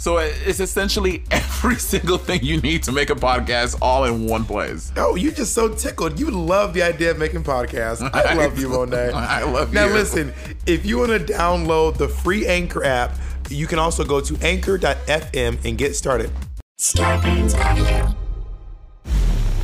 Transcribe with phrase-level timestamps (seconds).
[0.00, 4.46] So it's essentially every single thing you need to make a podcast all in one
[4.46, 4.90] place.
[4.96, 6.18] Oh, you're just so tickled.
[6.18, 8.00] You love the idea of making podcasts.
[8.14, 9.10] I love you, Monet.
[9.14, 9.90] I love Now you.
[9.90, 10.32] Now, listen,
[10.64, 13.14] if you want to download the free Anchor app,
[13.50, 16.30] you can also go to anchor.fm and get started.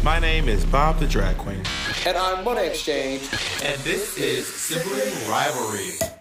[0.04, 1.62] My name is Bob the Drag Queen.
[2.06, 3.22] And I'm Monet X Change.
[3.64, 6.15] And this is Sibling Rivalry.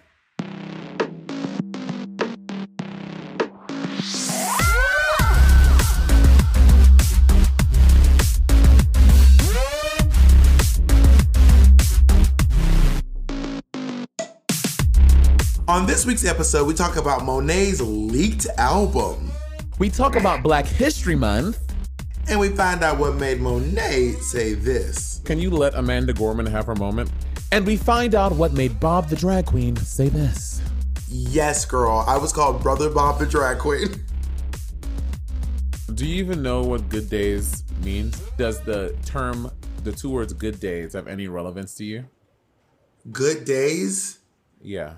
[15.75, 19.29] On this week's episode, we talk about Monet's leaked album.
[19.77, 21.59] We talk about Black History Month.
[22.29, 25.19] And we find out what made Monet say this.
[25.25, 27.11] Can you let Amanda Gorman have her moment?
[27.51, 30.61] And we find out what made Bob the drag queen say this.
[31.09, 32.05] Yes, girl.
[32.07, 33.89] I was called Brother Bob the Drag Queen.
[35.93, 38.17] Do you even know what good days means?
[38.37, 39.51] Does the term,
[39.83, 42.05] the two words good days, have any relevance to you?
[43.11, 44.19] Good days?
[44.61, 44.93] Yeah.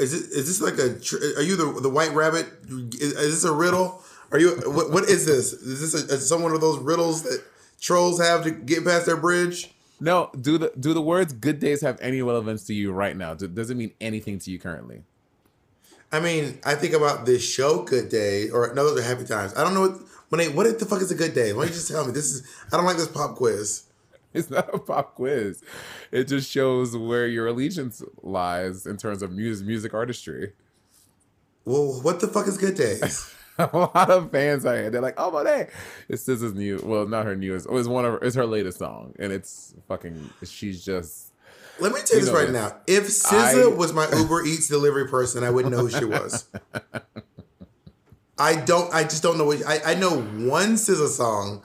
[0.00, 0.30] Is it?
[0.32, 0.96] Is this like a?
[1.38, 2.46] Are you the the White Rabbit?
[2.68, 4.02] Is, is this a riddle?
[4.30, 4.56] Are you?
[4.66, 5.52] What, what is this?
[5.52, 7.42] Is this a, is some one of those riddles that
[7.80, 9.72] trolls have to get past their bridge?
[10.00, 13.34] No, do the do the words good days have any relevance to you right now?
[13.34, 15.02] Do, does it mean anything to you currently?
[16.10, 19.54] I mean, I think about this show, Good Day, or no, those are Happy Times.
[19.56, 20.00] I don't know what.
[20.28, 21.52] When they, what the fuck is a good day?
[21.52, 22.12] Why don't you just tell me?
[22.12, 22.42] This is.
[22.72, 23.84] I don't like this pop quiz.
[24.34, 25.62] It's not a pop quiz.
[26.10, 30.52] It just shows where your allegiance lies in terms of music, music artistry.
[31.64, 33.34] Well, what the fuck is good days?
[33.58, 35.68] a lot of fans out here, they're like, "Oh, my Monet,
[36.08, 36.80] it's SZA's new.
[36.82, 37.66] Well, not her newest.
[37.66, 40.30] It was one of her, it's her latest song, and it's fucking.
[40.44, 41.32] She's just
[41.78, 42.76] Let me tell you You this know right now.
[42.86, 46.48] If SZA I- was my Uber Eats delivery person, I wouldn't know who she was.
[48.38, 48.92] I don't.
[48.94, 49.44] I just don't know.
[49.44, 51.62] What, I I know one SZA song,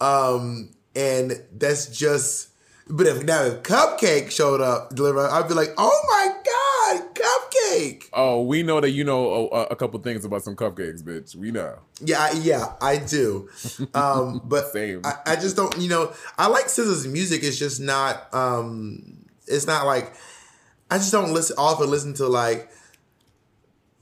[0.00, 2.48] um, and that's just.
[2.88, 8.04] But if now if Cupcake showed up deliver, I'd be like, oh my god, Cupcake.
[8.12, 11.34] oh, we know that you know a, a couple things about some cupcakes, bitch.
[11.34, 11.80] We know.
[12.00, 13.48] Yeah, I- yeah, I do.
[13.94, 15.00] Um, but Same.
[15.04, 15.76] I, I just don't.
[15.78, 17.42] You know, I like SZA's music.
[17.42, 18.32] It's just not.
[18.32, 20.14] Um, it's not like
[20.88, 22.70] I just don't listen often listen to like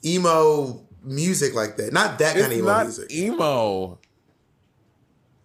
[0.05, 1.93] emo music like that.
[1.93, 3.11] Not that kind of emo not music.
[3.13, 3.99] emo.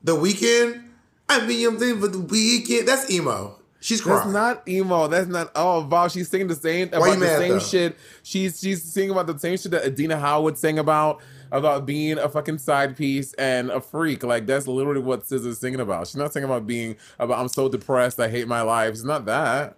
[0.03, 0.88] the weekend.
[1.29, 2.87] I mean, I'm thinking for the weekend.
[2.87, 3.59] That's emo.
[3.81, 4.33] She's crying.
[4.33, 5.07] That's not emo.
[5.07, 5.51] That's not.
[5.55, 7.59] Oh, Bob, she's singing the same about the same though?
[7.59, 7.97] shit.
[8.23, 12.27] She's she's singing about the same shit that Adina Howard sang about about being a
[12.27, 14.23] fucking side piece and a freak.
[14.23, 16.07] Like that's literally what SZA's singing about.
[16.07, 18.19] She's not singing about being about I'm so depressed.
[18.19, 18.89] I hate my life.
[18.89, 19.77] It's not that.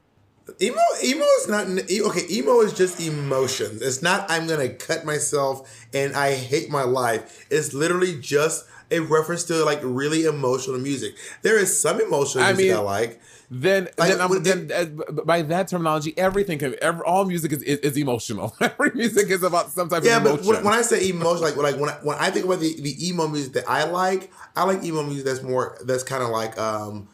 [0.60, 2.26] Emo, emo is not okay.
[2.30, 3.82] Emo is just emotions.
[3.82, 7.46] It's not I'm gonna cut myself and I hate my life.
[7.52, 11.16] It's literally just a reference to like really emotional music.
[11.42, 13.22] There is some emotional I music I, like.
[13.54, 17.62] Then, Like, then, I'm, then b- by that terminology, everything can, every, all music is,
[17.64, 18.56] is, is emotional.
[18.62, 21.58] Every music is about some type Yeah, of but when, when I say emotion, like
[21.58, 24.64] like when I, when I think about the, the emo music that I like, I
[24.64, 27.10] like emo music that's more that's kind of like um,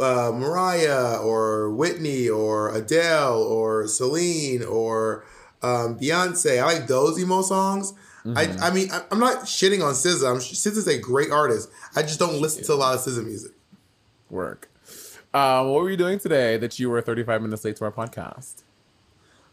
[0.00, 5.24] uh, Mariah or Whitney or Adele or Celine or
[5.62, 6.60] um, Beyonce.
[6.60, 7.94] I like those emo songs.
[8.24, 10.30] I, I mean, I, I'm not shitting on SZA.
[10.30, 11.70] I'm, SZA's a great artist.
[11.96, 13.52] I just don't listen to a lot of SZA music.
[14.30, 14.70] Work.
[15.34, 18.62] Um, what were you doing today that you were 35 minutes late to our podcast?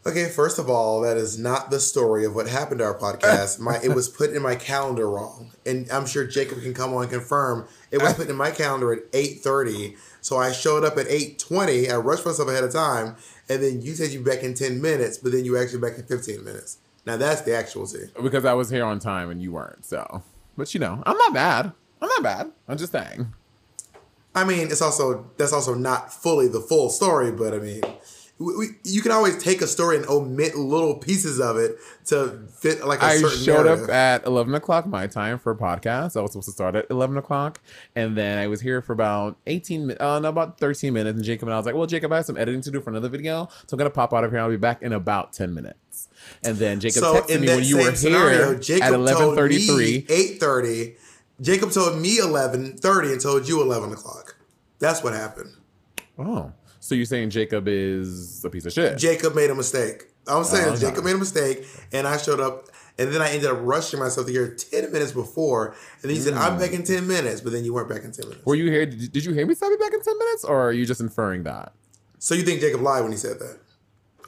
[0.06, 3.60] Okay, first of all, that is not the story of what happened to our podcast.
[3.60, 7.04] My it was put in my calendar wrong, and I'm sure Jacob can come on
[7.04, 9.98] and confirm it was put in my calendar at eight thirty.
[10.22, 11.90] So I showed up at eight twenty.
[11.90, 13.18] I rushed myself ahead of time,
[13.50, 15.98] and then you said you'd be back in ten minutes, but then you actually back
[15.98, 16.78] in fifteen minutes.
[17.10, 18.06] Now that's the actual tea.
[18.22, 19.84] Because I was here on time and you weren't.
[19.84, 20.22] So,
[20.56, 21.72] but you know, I'm not bad.
[22.00, 22.52] I'm not bad.
[22.68, 23.34] I'm just saying.
[24.36, 27.82] I mean, it's also that's also not fully the full story, but I mean,
[28.38, 32.48] we, we, you can always take a story and omit little pieces of it to
[32.52, 33.86] fit like a I certain showed narrative.
[33.86, 36.16] up at 11 o'clock my time for a podcast.
[36.16, 37.60] I was supposed to start at 11 o'clock.
[37.96, 41.16] And then I was here for about 18 minutes, uh, no, about 13 minutes.
[41.16, 42.92] And Jacob and I was like, well, Jacob, I have some editing to do for
[42.92, 43.50] another video.
[43.66, 44.40] So I'm to pop out of here.
[44.40, 45.89] I'll be back in about 10 minutes.
[46.44, 50.10] And then Jacob so texted me when you were scenario, here Jacob at 11.33.
[50.10, 50.96] eight thirty.
[51.42, 54.36] Jacob told me eleven thirty and told you eleven o'clock.
[54.80, 55.54] That's what happened.
[56.18, 58.98] Oh, so you're saying Jacob is a piece of shit?
[58.98, 60.06] Jacob made a mistake.
[60.28, 60.76] I'm saying Oh.
[60.76, 62.68] Jacob made a mistake, and I showed up,
[62.98, 66.34] and then I ended up rushing myself to here ten minutes before, and he said
[66.34, 68.46] I'm back in ten minutes, but then you weren't back in ten minutes.
[68.46, 68.86] were you here?
[68.86, 70.44] Did you hear me say I'll be back in 10 minutes?
[70.44, 71.72] Or are you just inferring that?
[72.20, 73.60] So you think Jacob lied when he said that?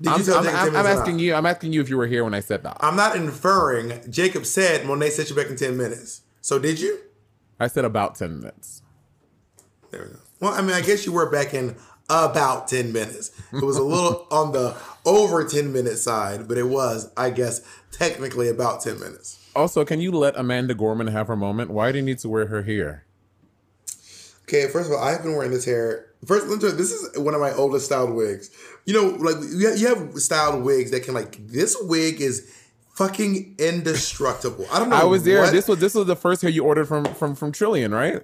[0.01, 1.35] Did I'm, tell I'm, I'm, I'm asking you.
[1.35, 2.77] I'm asking you if you were here when I said that.
[2.79, 4.01] I'm not inferring.
[4.11, 6.21] Jacob said Monet said you back in ten minutes.
[6.41, 6.99] So did you?
[7.61, 8.81] I said about 10 minutes.
[9.91, 10.19] There we go.
[10.39, 11.75] Well, I mean, I guess you were back in
[12.09, 13.31] about 10 minutes.
[13.53, 14.75] It was a little on the
[15.05, 17.61] over 10 minute side, but it was, I guess,
[17.91, 19.37] technically about 10 minutes.
[19.55, 21.69] Also, can you let Amanda Gorman have her moment?
[21.69, 23.05] Why do you need to wear her hair?
[24.43, 26.07] Okay, first of all, I've been wearing this hair.
[26.25, 28.49] First, let me tell you, this is one of my oldest styled wigs.
[28.85, 32.51] You know, like you have, you have styled wigs that can like this wig is
[32.95, 34.65] fucking indestructible.
[34.71, 34.95] I don't know.
[34.95, 35.41] I was there.
[35.41, 38.21] what- This was this was the first hair you ordered from from from Trillion, right?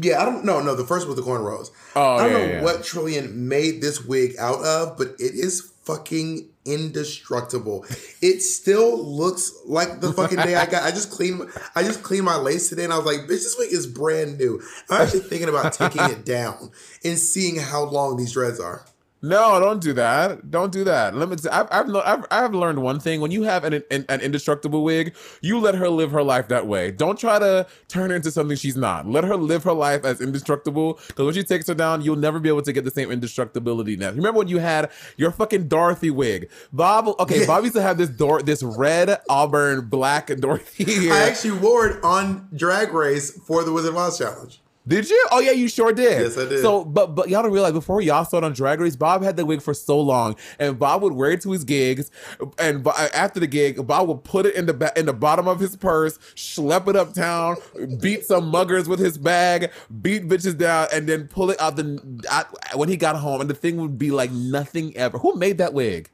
[0.00, 0.60] Yeah, I don't know.
[0.62, 1.70] No, the first was the cornrows.
[1.96, 2.62] Oh, I don't yeah, know yeah.
[2.62, 7.84] what Trillion made this wig out of, but it is fucking indestructible.
[8.22, 10.84] It still looks like the fucking day I got.
[10.84, 11.48] I just cleaned.
[11.74, 14.38] I just cleaned my lace today, and I was like, "Bitch, this wig is brand
[14.38, 16.70] new." I'm actually thinking about taking it down
[17.04, 18.84] and seeing how long these dreads are.
[19.20, 20.48] No, don't do that.
[20.48, 21.14] Don't do that.
[21.14, 21.36] Let me.
[21.36, 23.20] T- I've, I've lo- I've I've learned one thing.
[23.20, 26.68] When you have an, an an indestructible wig, you let her live her life that
[26.68, 26.92] way.
[26.92, 29.08] Don't try to turn her into something she's not.
[29.08, 31.00] Let her live her life as indestructible.
[31.08, 33.96] Because when she takes her down, you'll never be able to get the same indestructibility.
[33.96, 36.48] Now, remember when you had your fucking Dorothy wig?
[36.72, 37.08] Bob.
[37.18, 41.12] Okay, Bob used to have this Dor- this red auburn black Dorothy hair.
[41.12, 44.60] I actually wore it on Drag Race for the Wizard of Oz challenge.
[44.88, 45.26] Did you?
[45.30, 46.22] Oh yeah, you sure did.
[46.22, 46.62] Yes, I did.
[46.62, 49.44] So, but but y'all don't realize before y'all started on Drag Race, Bob had the
[49.44, 52.10] wig for so long, and Bob would wear it to his gigs,
[52.58, 55.46] and uh, after the gig, Bob would put it in the ba- in the bottom
[55.46, 57.56] of his purse, schlep it uptown,
[58.00, 59.70] beat some muggers with his bag,
[60.00, 63.50] beat bitches down, and then pull it out the out, when he got home, and
[63.50, 65.18] the thing would be like nothing ever.
[65.18, 66.08] Who made that wig?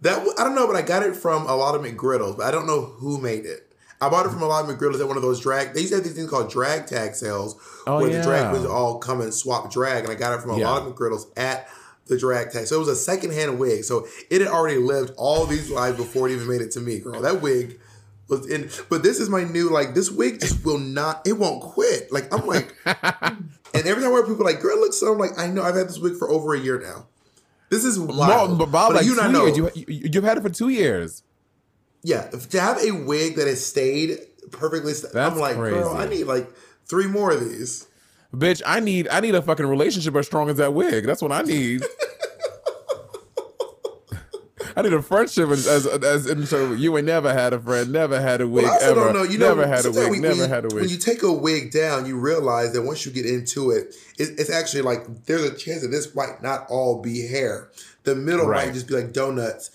[0.00, 2.50] That I don't know, but I got it from a lot of McGriddles, but I
[2.50, 3.71] don't know who made it.
[4.02, 5.72] I bought it from a lot of McGriddles at one of those drag.
[5.74, 7.56] They used to have these things called drag tag sales,
[7.86, 8.50] Oh, where the drag yeah.
[8.50, 10.68] queens all come and swap drag, and I got it from a Yeah.
[10.70, 11.68] lot of McGriddles at
[12.06, 12.66] the drag tag.
[12.66, 13.84] So it was a secondhand wig.
[13.84, 16.98] So it had already lived all these lives before it even made it to me,
[16.98, 17.20] girl.
[17.22, 17.78] That wig
[18.28, 18.68] was in.
[18.90, 19.94] But this is my new like.
[19.94, 21.26] This wig just will not.
[21.26, 22.10] It won't quit.
[22.12, 25.18] Like I'm like, and every time I wear, people like, "Girl, it looks so." I'm
[25.18, 25.62] like, I know.
[25.62, 27.06] I've had this wig for over a year now.
[27.70, 28.50] This is wild.
[28.50, 29.46] Mo- but Bob, But like you not know.
[29.46, 31.22] You, you, you've had it for two years.
[32.02, 34.18] Yeah, to have a wig that has stayed
[34.50, 36.48] perfectly, st- I'm like, girl, I need like
[36.86, 37.86] three more of these.
[38.34, 41.04] Bitch, I need I need a fucking relationship as strong as that wig.
[41.06, 41.82] That's what I need.
[44.74, 47.92] I need a friendship as as, as in so you ain't never had a friend,
[47.92, 49.22] never had a wig But I ever, don't know.
[49.22, 50.80] You know, never had a wig, when- never had a wig.
[50.82, 54.30] When you take a wig down, you realize that once you get into it, it
[54.38, 57.68] it's actually like there's a chance that this might not all be hair.
[58.04, 58.66] The middle Right.
[58.66, 59.70] might just be like donuts.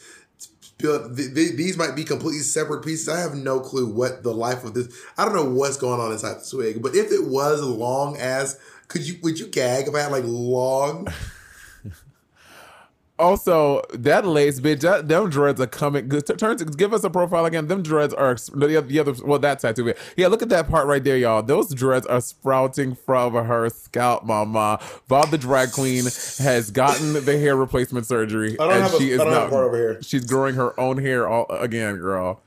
[0.77, 3.09] Built- th- th- These might be completely separate pieces.
[3.09, 4.87] I have no clue what the life of this.
[5.17, 6.81] I don't know what's going on inside the wig.
[6.81, 10.23] But if it was long as, could you would you gag if I had like
[10.25, 11.07] long?
[13.19, 16.09] Also, that lace, bitch, that, them dreads are coming.
[16.09, 17.67] g- t- Turn give us a profile again.
[17.67, 19.13] Them dreads are the, other- the other.
[19.25, 19.85] Well, that tattoo.
[19.85, 19.97] bit.
[20.15, 21.41] Yeah, look at that part right there, y'all.
[21.41, 24.79] Those dreads are sprouting from her scalp, mama.
[25.07, 26.03] Bob the drag queen
[26.39, 29.65] has gotten the hair replacement surgery, and a- she is I don't have a part
[29.65, 30.01] over here.
[30.03, 32.41] she's growing her own hair all again, girl.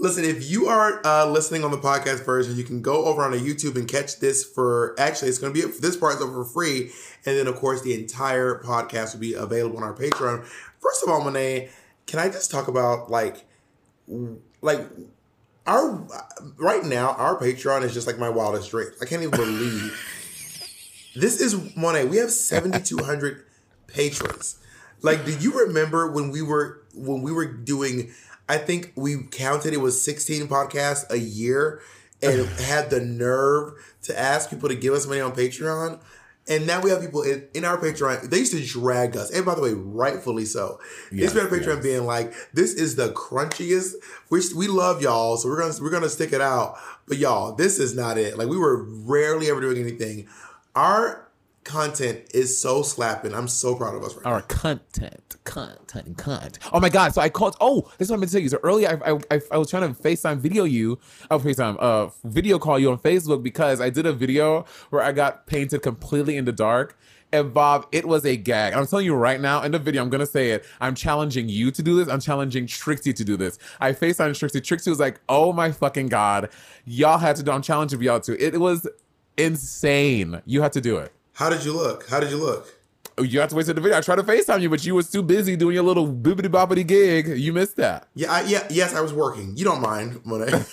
[0.00, 3.34] Listen, if you are uh, listening on the podcast version, you can go over on
[3.34, 6.50] a YouTube and catch this for actually it's going to be this part's over for
[6.50, 6.90] free,
[7.26, 10.44] and then of course the entire podcast will be available on our Patreon.
[10.80, 11.70] First of all, Monet,
[12.06, 13.44] can I just talk about like
[14.60, 14.86] like
[15.66, 16.06] our
[16.56, 18.94] right now our Patreon is just like my wildest dreams.
[19.02, 22.04] I can't even believe this is Monet.
[22.04, 23.44] We have seventy two hundred
[23.88, 24.58] patrons.
[25.02, 28.12] Like, do you remember when we were when we were doing?
[28.48, 31.80] I think we counted it was sixteen podcasts a year,
[32.22, 36.00] and had the nerve to ask people to give us money on Patreon.
[36.50, 38.30] And now we have people in, in our Patreon.
[38.30, 40.80] They used to drag us, and by the way, rightfully so.
[41.12, 43.92] Yes, it's been Patreon being like, "This is the crunchiest."
[44.30, 46.78] We we love y'all, so we're gonna we're gonna stick it out.
[47.06, 48.38] But y'all, this is not it.
[48.38, 50.26] Like we were rarely ever doing anything.
[50.74, 51.28] Our
[51.64, 53.34] content is so slapping.
[53.34, 56.58] I'm so proud of us right Our content, content, content.
[56.72, 57.14] Oh my god!
[57.14, 57.56] So I called.
[57.60, 58.48] Oh, this is what I'm gonna tell you.
[58.50, 60.98] So earlier, I, I, I, was trying to Facetime video you,
[61.30, 65.12] oh Facetime, uh, video call you on Facebook because I did a video where I
[65.12, 66.96] got painted completely in the dark.
[67.30, 68.72] And Bob, it was a gag.
[68.72, 70.64] I'm telling you right now in the video, I'm gonna say it.
[70.80, 72.08] I'm challenging you to do this.
[72.08, 73.58] I'm challenging Trixie to do this.
[73.80, 74.60] I FaceTime Trixie.
[74.60, 76.50] Trixie was like, "Oh my fucking god,
[76.84, 78.42] y'all had to do." I'm challenging y'all to.
[78.42, 78.86] It was
[79.36, 80.42] insane.
[80.46, 81.12] You had to do it.
[81.34, 82.08] How did you look?
[82.08, 82.77] How did you look?
[83.20, 83.98] You have to wait till the video.
[83.98, 86.86] I tried to FaceTime you, but you was too busy doing your little bibbity boppity
[86.86, 87.28] gig.
[87.38, 88.08] You missed that.
[88.14, 89.56] Yeah, I, yeah, yes, I was working.
[89.56, 90.46] You don't mind, Monet.
[90.52, 90.64] I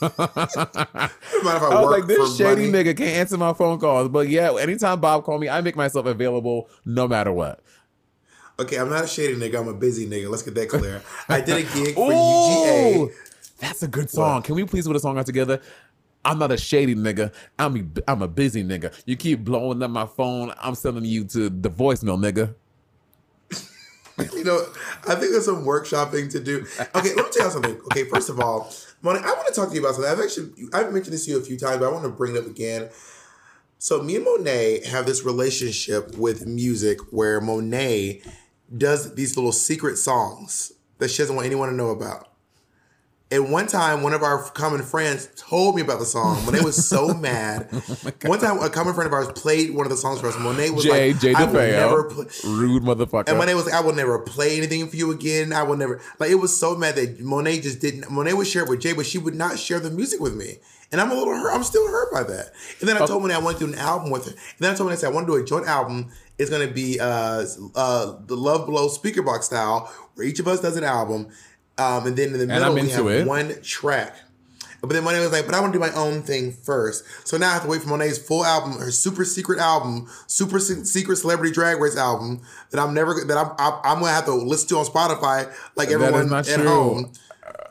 [0.00, 1.10] Don't mind
[1.56, 2.84] if I, was like, this shady money.
[2.84, 4.08] nigga can't answer my phone calls.
[4.08, 7.60] But yeah, anytime Bob call me, I make myself available no matter what.
[8.58, 9.60] Okay, I'm not a shady nigga.
[9.60, 10.30] I'm a busy nigga.
[10.30, 11.02] Let's get that clear.
[11.28, 13.12] I did a gig for Ooh, UGA.
[13.58, 14.42] that's a good song.
[14.42, 15.60] Can we please put a song out together?
[16.24, 17.32] I'm not a shady nigga.
[17.58, 18.92] I'm a, I'm a busy nigga.
[19.06, 20.52] You keep blowing up my phone.
[20.60, 22.54] I'm sending you to the voicemail, nigga.
[24.34, 24.62] You know,
[25.08, 26.66] I think there's some workshopping to do.
[26.94, 27.80] Okay, let me tell you something.
[27.90, 30.12] Okay, first of all, Monet, I want to talk to you about something.
[30.12, 32.36] I've actually I've mentioned this to you a few times, but I want to bring
[32.36, 32.90] it up again.
[33.78, 38.20] So me and Monet have this relationship with music where Monet
[38.76, 42.29] does these little secret songs that she doesn't want anyone to know about.
[43.32, 46.44] And one time, one of our common friends told me about the song.
[46.44, 47.70] Monet was so mad.
[48.24, 50.36] one time, a common friend of ours played one of the songs for us.
[50.38, 53.28] Monet was Jay, like, Jay "I will never play." Rude motherfucker.
[53.28, 55.52] And Monet was like, I will never play anything for you again.
[55.52, 58.64] I will never like it was so mad that Monet just didn't Monet would share
[58.64, 60.56] it with Jay, but she would not share the music with me.
[60.90, 61.54] And I'm a little hurt.
[61.54, 62.50] I'm still hurt by that.
[62.80, 64.32] And then I told Monet I want to do an album with her.
[64.32, 66.10] And then I told Monet I said I want to do a joint album.
[66.36, 67.44] It's gonna be uh
[67.76, 71.28] uh the Love Below Speakerboxxx style, where each of us does an album.
[71.80, 73.26] Um, and then in the middle we have it.
[73.26, 74.14] one track.
[74.80, 77.04] But then Monet was like, but I want to do my own thing first.
[77.26, 80.58] So now I have to wait for Monet's full album, her super secret album, super
[80.58, 84.24] se- secret celebrity drag race album that I'm never that I'm I'm, I'm gonna have
[84.26, 86.66] to listen to on Spotify like everyone at true.
[86.66, 87.12] home.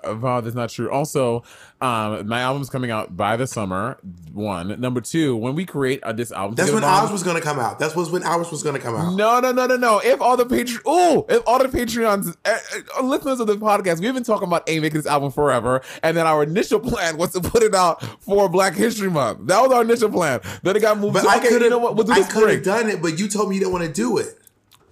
[0.03, 0.89] Bob, that's not true.
[0.89, 1.43] Also,
[1.81, 3.97] um, my album's coming out by the summer.
[4.33, 5.35] One, number two.
[5.35, 7.79] When we create uh, this album, That's when ours was gonna come out.
[7.79, 9.15] That's was when ours was gonna come out.
[9.15, 9.99] No, no, no, no, no.
[9.99, 12.57] If all the Patreon, oh, if all the Patreons, uh,
[12.97, 16.15] uh, listeners of the podcast, we've been talking about A making this album forever, and
[16.15, 19.47] then our initial plan was to put it out for Black History Month.
[19.47, 20.41] That was our initial plan.
[20.63, 21.13] Then it got moved.
[21.13, 21.95] But to, I okay, could you know what?
[21.95, 24.17] We'll I could have done it, but you told me you didn't want to do
[24.17, 24.35] it.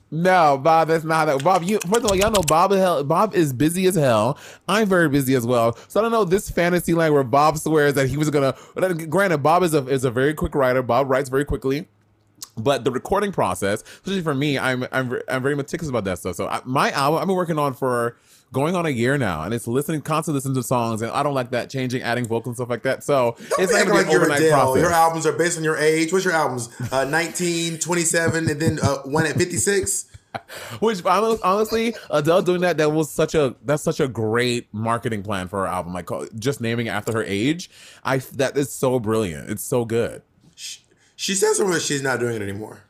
[0.09, 1.43] No, Bob, that's not that.
[1.43, 3.03] Bob, you first of all, y'all know Bob is hell.
[3.03, 4.39] Bob is busy as hell.
[4.67, 5.77] I'm very busy as well.
[5.89, 8.55] So I don't know this fantasy land where Bob swears that he was gonna.
[9.09, 10.81] Granted, Bob is a is a very quick writer.
[10.81, 11.87] Bob writes very quickly.
[12.55, 16.35] But the recording process, especially for me, I'm I'm I'm very meticulous about that stuff.
[16.35, 18.17] So I, my album, I've been working on for
[18.51, 21.33] going on a year now, and it's listening, constantly listening to songs, and I don't
[21.33, 23.03] like that changing, adding vocals and stuff like that.
[23.03, 24.59] So Don't it's be not gonna like an you're overnight Adele.
[24.59, 24.81] process.
[24.81, 26.11] Your albums are based on your age.
[26.13, 26.69] What's your albums?
[26.91, 30.05] Uh, 19, 27, and then uh, one at 56.
[30.79, 35.47] Which honestly, Adele doing that that was such a that's such a great marketing plan
[35.47, 35.93] for her album.
[35.93, 37.69] Like just naming after her age,
[38.03, 39.49] I that is so brilliant.
[39.49, 40.21] It's so good.
[41.19, 42.83] She somewhere that she's not doing it anymore.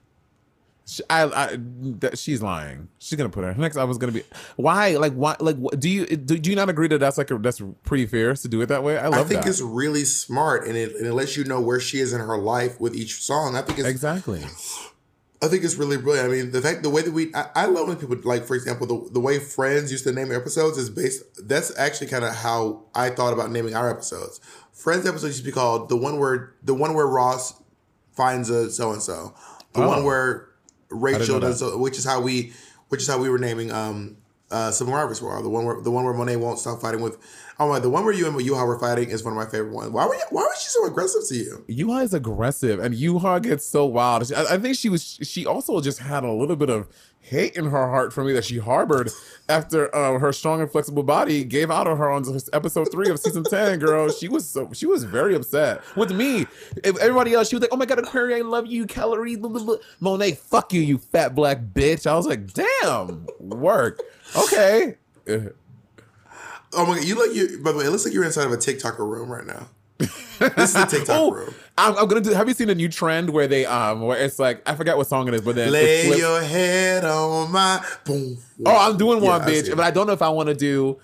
[0.89, 1.57] She, I, I
[1.99, 2.87] that, she's lying.
[2.97, 4.23] She's gonna put her next I was gonna be
[4.55, 7.29] why like why like what, do you do, do you not agree that that's like
[7.29, 8.97] a, that's pretty fierce to do it that way?
[8.97, 9.49] I love I think that.
[9.49, 12.37] it's really smart, and it, and it lets you know where she is in her
[12.37, 13.57] life with each song.
[13.57, 14.41] I think it's exactly.
[15.41, 16.29] I think it's really brilliant.
[16.29, 18.55] I mean, the fact, the way that we, I, I love when people like, for
[18.55, 21.21] example, the, the way Friends used to name episodes is based.
[21.47, 24.39] That's actually kind of how I thought about naming our episodes.
[24.73, 27.61] Friends episodes used to be called the one where the one where Ross
[28.13, 29.35] finds a so and so,
[29.73, 29.87] the Oh.
[29.89, 30.47] one where
[30.89, 32.53] Rachel does, which is how we,
[32.89, 34.17] which is how we were naming um
[34.49, 37.17] uh Civil Rights for the one where the one where Monet won't stop fighting with.
[37.59, 39.73] Oh my, the one where you and Yuhua were fighting is one of my favorite
[39.73, 39.89] ones.
[39.89, 41.65] Why were you, why was she so aggressive to you?
[41.67, 44.31] Yuhua is aggressive, and Yuhua gets so wild.
[44.31, 45.19] I, I think she was.
[45.23, 46.87] She also just had a little bit of
[47.27, 49.09] hate in her heart for me that she harbored
[49.49, 53.19] after uh, her strong and flexible body gave out on her on episode three of
[53.19, 53.79] season ten.
[53.79, 56.47] Girl, she was so she was very upset with me.
[56.83, 59.49] If everybody else, she was like, "Oh my god, Aquaria, I love you, Kalorie." Blah,
[59.49, 59.75] blah, blah.
[59.99, 62.07] Monet, fuck you, you fat black bitch.
[62.07, 64.01] I was like, "Damn, work,
[64.37, 64.95] okay."
[66.73, 68.51] Oh my god, you look you by the way, it looks like you're inside of
[68.51, 69.67] a TikToker room right now.
[69.99, 71.53] This is a TikTok Oh, room.
[71.77, 72.31] I'm, I'm gonna do.
[72.31, 75.07] Have you seen a new trend where they um where it's like I forget what
[75.07, 78.37] song it is, but then Lay your head on my boom.
[78.65, 79.75] Oh, I'm doing one, I see bitch, it.
[79.75, 80.99] but I don't know if I want to do.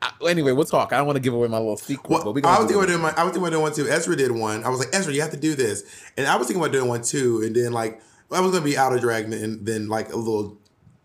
[0.00, 0.92] Uh, anyway, we'll talk.
[0.92, 2.66] I don't want to give away my little secret, Well, but we I gonna was
[2.72, 3.88] thinking about doing my I was thinking about doing one too.
[3.88, 4.64] Ezra did one.
[4.64, 5.84] I was like, Ezra, you have to do this.
[6.16, 7.42] And I was thinking about doing one too.
[7.44, 8.00] And then like
[8.32, 10.58] I was gonna be out of drag and then like a little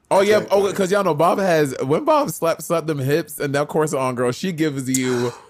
[0.09, 3.53] Oh yeah, oh because y'all know Bob has when Bob slaps slapped them hips and
[3.53, 5.31] that course on girl, she gives you,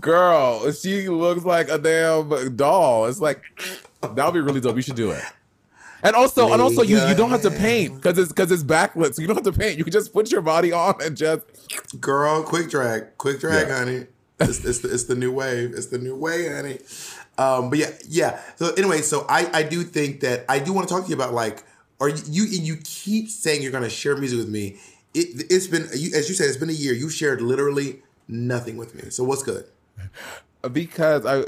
[0.00, 3.06] girl, she looks like a damn doll.
[3.06, 3.42] It's like
[4.02, 4.76] that would be really dope.
[4.76, 5.22] You should do it.
[6.02, 9.14] And also, and also, you, you don't have to paint because it's because it's backlit,
[9.14, 9.78] so you don't have to paint.
[9.78, 11.42] You can just put your body on and just.
[12.00, 13.78] Girl, quick drag, quick drag, Yeah.
[13.78, 14.06] honey.
[14.38, 15.72] It's, it's, the, it's the new wave.
[15.74, 16.78] It's the new way, honey.
[17.38, 18.40] Um, but yeah, yeah.
[18.56, 21.14] So anyway, so I, I do think that I do want to talk to you
[21.14, 21.64] about like,
[22.00, 24.76] are you, you and you keep saying you're gonna share music with me.
[25.14, 26.92] It, it's been you, as you said, it's been a year.
[26.92, 29.08] You shared literally nothing with me.
[29.10, 29.64] So what's good?
[30.72, 31.44] Because I,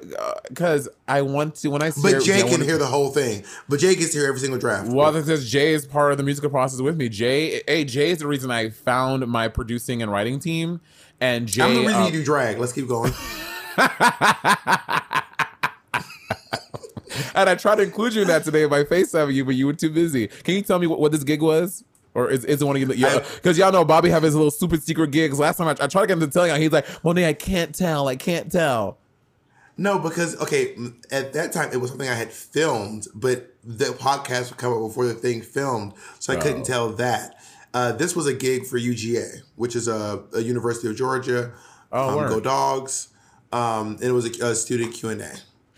[0.48, 1.90] because I want to when I.
[1.90, 3.42] Say But Jay I can hear the whole thing.
[3.68, 4.90] But Jay gets to hear every single draft.
[4.90, 7.08] Well, because Jay is part of the musical process with me.
[7.08, 10.80] Jay, hey, Jay is the reason I found my producing and writing team.
[11.20, 12.58] And Jay, I'm the reason uh, you do drag.
[12.58, 13.12] Let's keep going.
[13.78, 13.88] and
[17.48, 19.90] I tried to include you in that today by FaceTiming you, but you were too
[19.90, 20.28] busy.
[20.28, 21.84] Can you tell me what, what this gig was?
[22.14, 22.92] Or is, is it one of you?
[22.94, 25.38] Yeah, because y'all know Bobby have his little super secret gigs.
[25.38, 27.32] Last time I, I tried to get him to tell you, he's like, Monet, I
[27.34, 28.08] can't tell.
[28.08, 28.98] I can't tell.
[29.76, 30.76] No, because okay,
[31.12, 34.80] at that time it was something I had filmed, but the podcast would come up
[34.80, 36.64] before the thing filmed, so I couldn't Oh.
[36.64, 37.36] tell that.
[37.72, 41.52] Uh, this was a gig for UGA, which is a, a University of Georgia.
[41.92, 43.08] Oh, um, go dogs!
[43.52, 45.32] Um, and it was a, a student Q and A.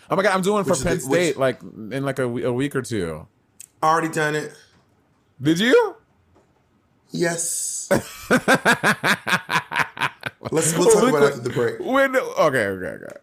[0.09, 2.53] Oh my God, I'm doing for Penn the- which- State like in like a, a
[2.53, 3.27] week or two.
[3.83, 4.55] Already done it.
[5.43, 5.97] Did you?
[7.13, 7.89] Yes.
[10.53, 11.81] Let's we'll talk about it after the break.
[11.81, 13.17] When, okay, okay, okay.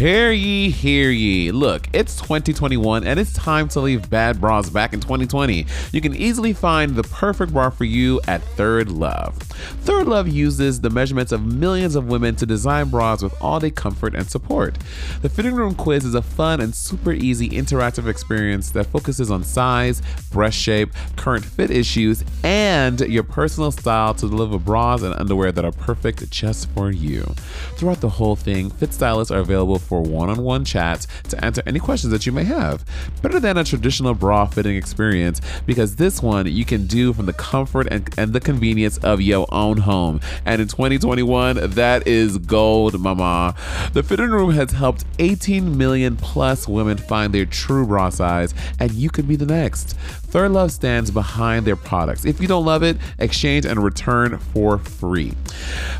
[0.00, 1.50] Hear ye, hear ye.
[1.50, 5.66] Look, it's 2021 and it's time to leave bad bras back in 2020.
[5.92, 9.36] You can easily find the perfect bra for you at Third Love.
[9.82, 13.70] Third Love uses the measurements of millions of women to design bras with all day
[13.70, 14.78] comfort and support.
[15.20, 19.44] The fitting room quiz is a fun and super easy interactive experience that focuses on
[19.44, 25.52] size, breast shape, current fit issues, and your personal style to deliver bras and underwear
[25.52, 27.34] that are perfect just for you.
[27.76, 32.12] Throughout the whole thing, fit stylists are available for one-on-one chats to answer any questions
[32.12, 32.84] that you may have.
[33.22, 37.32] Better than a traditional bra fitting experience because this one you can do from the
[37.32, 40.20] comfort and, and the convenience of your own home.
[40.46, 43.56] And in 2021, that is gold, mama.
[43.92, 48.92] The fitting room has helped 18 million plus women find their true bra size, and
[48.92, 49.96] you could be the next.
[50.30, 52.24] Third Love stands behind their products.
[52.24, 55.32] If you don't love it, exchange and return for free.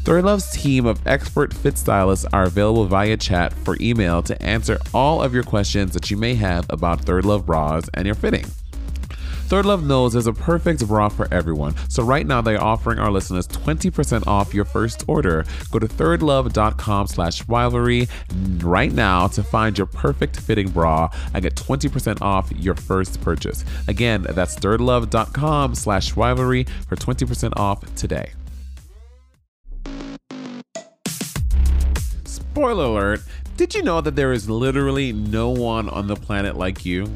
[0.02, 4.78] Third Love's team of expert fit stylists are available via chat for email to answer
[4.94, 8.44] all of your questions that you may have about Third Love bras and your fitting.
[9.50, 11.74] Third Love knows there's a perfect bra for everyone.
[11.88, 15.44] So right now they're offering our listeners 20% off your first order.
[15.72, 18.06] Go to thirdlove.com slash rivalry
[18.58, 23.64] right now to find your perfect fitting bra and get 20% off your first purchase.
[23.88, 28.30] Again, that's thirdlove.com slash rivalry for 20% off today.
[32.24, 33.22] Spoiler alert,
[33.56, 37.10] did you know that there is literally no one on the planet like you?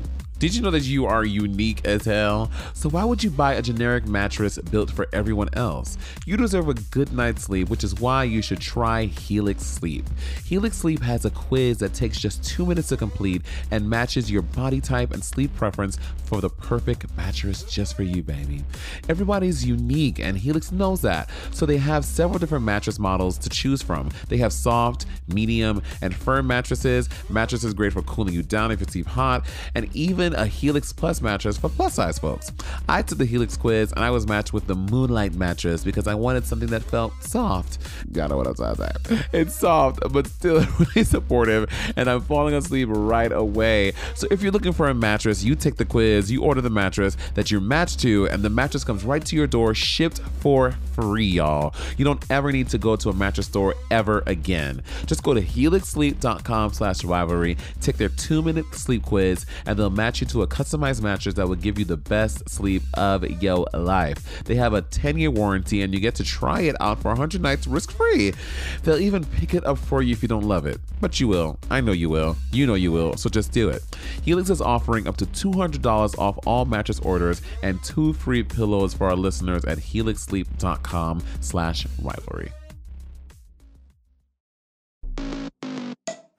[0.44, 2.50] Did you know that you are unique as hell?
[2.74, 5.96] So why would you buy a generic mattress built for everyone else?
[6.26, 10.04] You deserve a good night's sleep, which is why you should try Helix Sleep.
[10.44, 14.42] Helix Sleep has a quiz that takes just two minutes to complete and matches your
[14.42, 18.64] body type and sleep preference for the perfect mattress just for you, baby.
[19.08, 21.30] Everybody's unique and Helix knows that.
[21.52, 24.10] So they have several different mattress models to choose from.
[24.28, 27.08] They have soft, medium, and firm mattresses.
[27.30, 31.20] Mattresses great for cooling you down if you sleep hot, and even a Helix Plus
[31.20, 32.52] mattress for plus size folks.
[32.88, 36.14] I took the Helix quiz and I was matched with the Moonlight mattress because I
[36.14, 37.78] wanted something that felt soft.
[38.12, 39.24] Y'all know what I'm to say.
[39.32, 43.92] It's soft, but still really supportive, and I'm falling asleep right away.
[44.14, 47.16] So if you're looking for a mattress, you take the quiz, you order the mattress
[47.34, 51.26] that you're matched to, and the mattress comes right to your door, shipped for free,
[51.26, 51.74] y'all.
[51.96, 54.82] You don't ever need to go to a mattress store ever again.
[55.06, 60.23] Just go to helixsleep.com slash rivalry, take their two-minute sleep quiz, and they'll match you
[60.26, 64.42] to a customized mattress that will give you the best sleep of your life.
[64.44, 67.66] They have a 10-year warranty, and you get to try it out for 100 nights
[67.66, 68.34] risk-free.
[68.82, 70.80] They'll even pick it up for you if you don't love it.
[71.00, 71.58] But you will.
[71.70, 72.36] I know you will.
[72.52, 73.16] You know you will.
[73.16, 73.82] So just do it.
[74.22, 79.08] Helix is offering up to $200 off all mattress orders and two free pillows for
[79.08, 82.52] our listeners at helixsleep.com slash rivalry.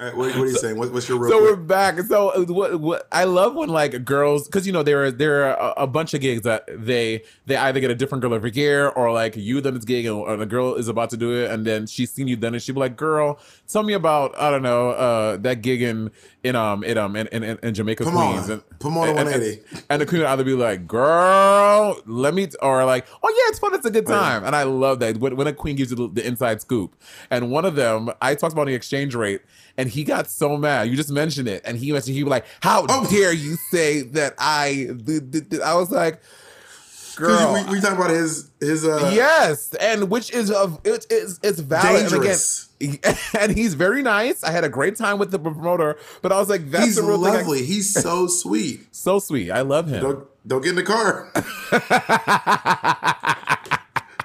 [0.05, 0.77] Right, what, what are you saying?
[0.77, 1.99] What, what's your real So we're back.
[1.99, 5.71] So what, what I love when like girls, because you know there are there are
[5.71, 8.89] a, a bunch of gigs that they they either get a different girl every year
[8.89, 11.51] or like you done this gig and, and a girl is about to do it
[11.51, 12.61] and then she's seen you done it.
[12.61, 16.11] She'll be like, "Girl, tell me about I don't know uh that gig in
[16.43, 18.31] in um in um in in, in Jamaica Pomona.
[18.31, 19.85] Queens." And, Pomona and, and, 180.
[19.89, 23.59] and the queen would either be like, "Girl, let me," or like, "Oh yeah, it's
[23.59, 23.73] fun.
[23.73, 26.07] It's a good time." And I love that when, when a queen gives you the,
[26.21, 26.95] the inside scoop.
[27.29, 29.41] And one of them, I talked about the exchange rate,
[29.77, 30.87] and he got so mad.
[30.89, 33.07] You just mentioned it, and he mentioned he was like, "How Oh.
[33.09, 36.21] dare you say that I?" th- th- th-" I was like,
[37.15, 41.39] "Girl, we, we talking about his his uh yes," and which is of it is
[41.43, 42.11] it's valid.
[42.11, 42.37] And again,
[43.39, 44.43] and he's very nice.
[44.43, 47.03] I had a great time with the promoter, but I was like, "That's He's the
[47.03, 47.65] real thing." I- lovely.
[47.65, 48.87] He's so sweet.
[48.95, 49.49] so sweet.
[49.51, 50.01] I love him.
[50.03, 51.31] Don't don't get in the car.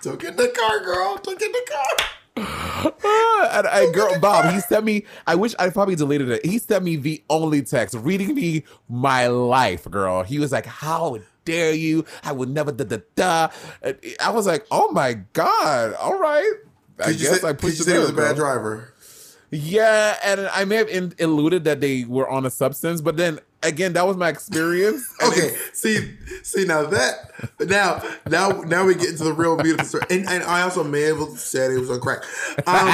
[0.03, 1.17] don't get in the car, girl.
[1.23, 2.07] Don't get in the car.
[3.53, 5.05] and I, girl, Bob, he sent me.
[5.26, 6.44] I wish I probably deleted it.
[6.44, 10.22] He sent me the only text, reading me my life, girl.
[10.22, 12.05] He was like, "How dare you?
[12.24, 13.48] I would never da da da."
[13.83, 15.94] And I was like, "Oh my god!
[15.94, 16.53] All right,
[17.05, 18.94] I guess said, I pushed you it said he was a bad driver.
[19.50, 23.40] Yeah, and I may have in, alluded that they were on a substance, but then
[23.62, 25.12] again, that was my experience.
[25.23, 30.05] Okay, see, see now that now now now we get into the real beautiful story,
[30.11, 32.23] and, and I also may have said it was on crack.
[32.66, 32.88] Um,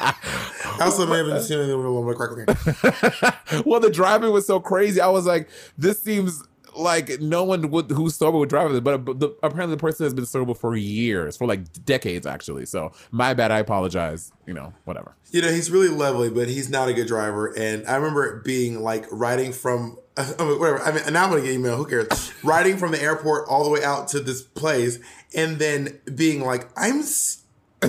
[0.00, 2.30] I also may have seen it was on crack.
[2.32, 3.62] Okay.
[3.66, 5.00] well, the driving was so crazy.
[5.00, 6.42] I was like, this seems
[6.78, 9.80] like no one would who's sober would drive this, but, uh, but the, apparently the
[9.80, 12.66] person has been sober for years, for like decades actually.
[12.66, 13.50] So my bad.
[13.50, 14.32] I apologize.
[14.46, 15.14] You know, whatever.
[15.30, 17.52] You know, he's really lovely, but he's not a good driver.
[17.56, 20.80] And I remember it being like riding from I mean, whatever.
[20.80, 21.76] I mean, now I'm gonna get email.
[21.76, 22.32] Who cares?
[22.42, 24.98] riding from the airport all the way out to this place,
[25.34, 27.02] and then being like, I'm,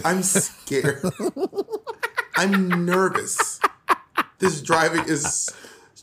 [0.06, 1.04] I'm scared.
[2.36, 3.60] I'm nervous.
[4.38, 5.52] This driving is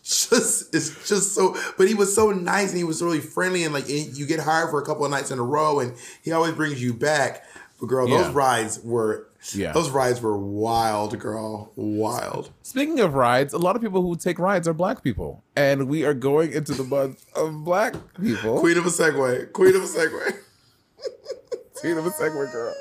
[0.06, 3.74] just it's just so but he was so nice and he was really friendly and
[3.74, 6.30] like and you get hired for a couple of nights in a row and he
[6.32, 7.44] always brings you back
[7.80, 8.32] but girl those Yeah.
[8.32, 9.72] rides were Yeah.
[9.72, 14.38] those rides were wild girl wild Speaking of rides, a lot of people who take
[14.38, 18.60] rides are black people, and we are going into the month of black people.
[18.60, 20.36] queen of a segue queen of a segue
[21.80, 22.74] Queen of a segue, girl.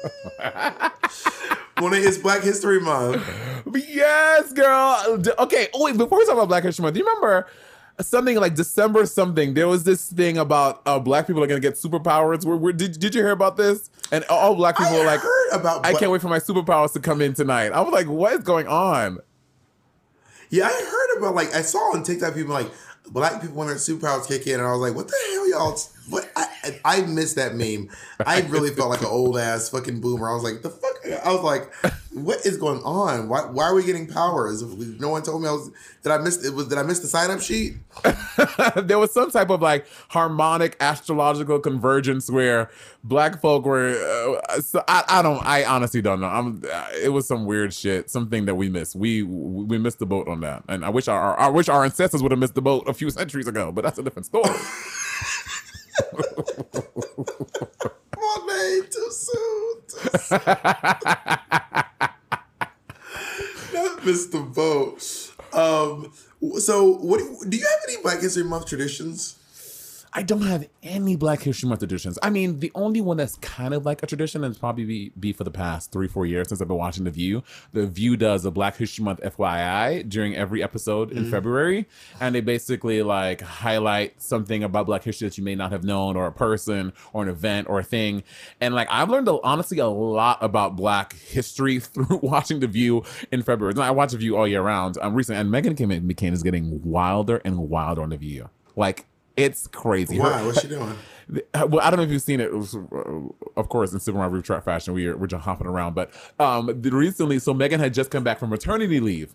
[1.80, 3.24] when it is black history month
[3.74, 5.24] Yes, girl.
[5.40, 5.68] Okay.
[5.74, 7.48] Oh wait, before we talk about Black History Month, do you remember
[8.00, 9.54] something like December something?
[9.54, 12.46] There was this thing about uh, black people are gonna get superpowers.
[12.46, 13.90] Where, where did did you hear about this?
[14.12, 16.94] And all black people I were like, heard about I can't wait for my superpowers
[16.94, 17.72] to come in tonight.
[17.72, 19.20] I was like, what is going on?
[20.52, 22.72] yeah I heard about like I saw on TikTok people like
[23.08, 25.80] black people when their superpowers kick in and I was like what the hell y'all
[26.10, 26.48] what I
[26.84, 27.90] I, missed that meme
[28.26, 31.32] I really felt like an old ass fucking boomer I was like the fuck I
[31.32, 31.74] was like
[32.14, 34.64] what is going on why, why are we getting powers
[35.00, 35.72] no one told me I was
[36.04, 37.76] did I miss it was did I miss the sign up sheet
[38.76, 42.70] there was some type of like harmonic astrological convergence where
[43.06, 44.42] black folk were.
[44.50, 45.46] Uh, so I, I don't.
[45.46, 46.28] I honestly don't know.
[46.28, 46.62] I'm.
[47.02, 48.10] It was some weird shit.
[48.10, 48.96] Something that we missed.
[48.96, 52.22] We we missed the boat on that, and I wish our I wish our ancestors
[52.22, 53.72] would have missed the boat a few centuries ago.
[53.72, 54.50] But that's a different story.
[58.14, 59.82] Come on, man, too soon.
[59.88, 60.40] Too soon.
[63.74, 65.32] Not the boat.
[65.54, 66.12] Um,
[66.60, 69.38] so what do, you, do you have any Black History Month traditions?
[70.18, 72.18] I don't have any Black History Month traditions.
[72.24, 75.34] I mean, the only one that's kind of like a tradition and probably be, be
[75.34, 77.44] for the past three, four years since I've been watching The View.
[77.74, 81.86] The View does a Black History Month FYI during every episode in February.
[82.22, 86.16] And they basically like highlight something about Black history that you may not have known,
[86.16, 88.24] or a person, or an event, or a thing.
[88.62, 93.04] And like, I've learned a, honestly a lot about Black history through watching The View
[93.34, 93.74] in February.
[93.74, 94.98] And I watch The View all year round.
[95.02, 98.50] Um, recently, and Meghan McCain is getting wilder and wilder on The View.
[98.78, 100.18] Like, it's crazy.
[100.18, 100.46] Her- Why?
[100.46, 100.96] What's she doing?
[101.56, 102.46] well, I don't know if you've seen it.
[102.46, 102.80] It was, uh,
[103.58, 105.96] of course, in Super Mario Track fashion, we are, we're just hopping around.
[105.96, 109.34] But um, recently, so Meghan had just come back from maternity leave.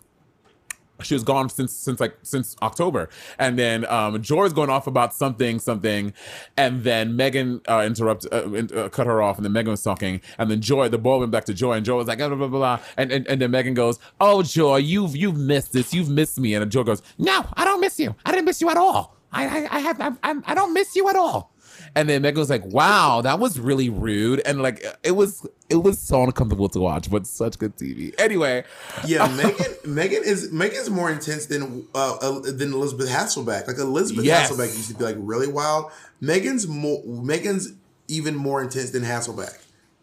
[1.03, 3.09] She was gone since since like since October,
[3.39, 6.13] and then um, Joy's going off about something something,
[6.59, 9.83] and then Meghan uh, interrupt uh, in- uh, cut her off, and then Meghan was
[9.83, 12.29] talking, and then Joy the ball went back to Joy, and Joy was like blah
[12.29, 12.81] blah blah, blah.
[12.99, 16.53] And, and and then Meghan goes, "Oh Joy, you've you've missed this, you've missed me,"
[16.53, 18.15] and Joy goes, "No, I don't miss you.
[18.27, 19.17] I didn't miss you at all.
[19.33, 21.55] I I, I have I'm, I don't miss you at all."
[21.97, 25.77] And then Meghan was like, "Wow, that was really rude," and like it was it
[25.77, 28.15] was so uncomfortable to watch, but such good TV.
[28.19, 28.65] Anyway,
[29.07, 29.83] Yeah, Meghan.
[29.85, 33.67] Meghan is Meghan's more intense than uh, uh, than Elisabeth Hasselbeck.
[33.67, 34.51] Like Elisabeth Yes.
[34.51, 35.91] Hasselbeck used to be like really wild.
[36.23, 37.03] Meghan's more.
[37.05, 37.73] Meghan's
[38.09, 39.57] even more intense than Hasselbeck.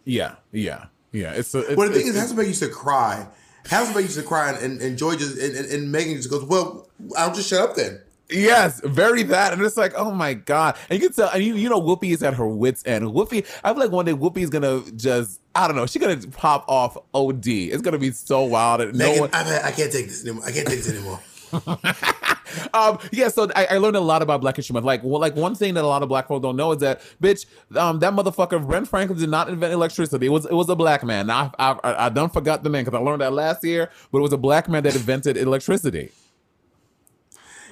[0.06, 1.32] yeah, yeah, yeah.
[1.34, 3.28] It's, a, it's Well, the thing is, it's- Hasselbeck used to cry.
[3.66, 6.90] Hasselbeck used to cry, and, and Joy just and, and, and Meghan just goes, "Well,
[7.18, 11.00] I'll just shut up then." Yes, very that, and it's like, oh my god, and
[11.02, 13.06] you can tell, and you, you know, Whoopi is at her wits end.
[13.06, 16.66] Whoopi, I feel like one day Whoopi's gonna just, I don't know, she's gonna pop
[16.68, 17.48] off OD.
[17.48, 20.44] It's gonna be so wild, and no one, had, I can't take this anymore.
[20.46, 21.22] I can't take this anymore.
[22.74, 24.86] um, yeah, so I, I learned a lot about Black History Month.
[24.86, 27.02] Like, well, like one thing that a lot of black folk don't know is that,
[27.22, 27.46] bitch,
[27.78, 30.26] um, that motherfucker Ben Franklin did not invent electricity.
[30.26, 31.28] It was it was a black man.
[31.28, 34.18] Now I I, I done forgot the name because I learned that last year, but
[34.18, 36.12] it was a black man that invented electricity.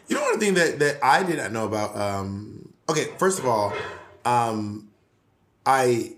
[0.08, 1.96] You know one thing that that I did not know about.
[1.96, 3.74] Um, okay, first of all,
[4.24, 4.90] um,
[5.66, 6.14] I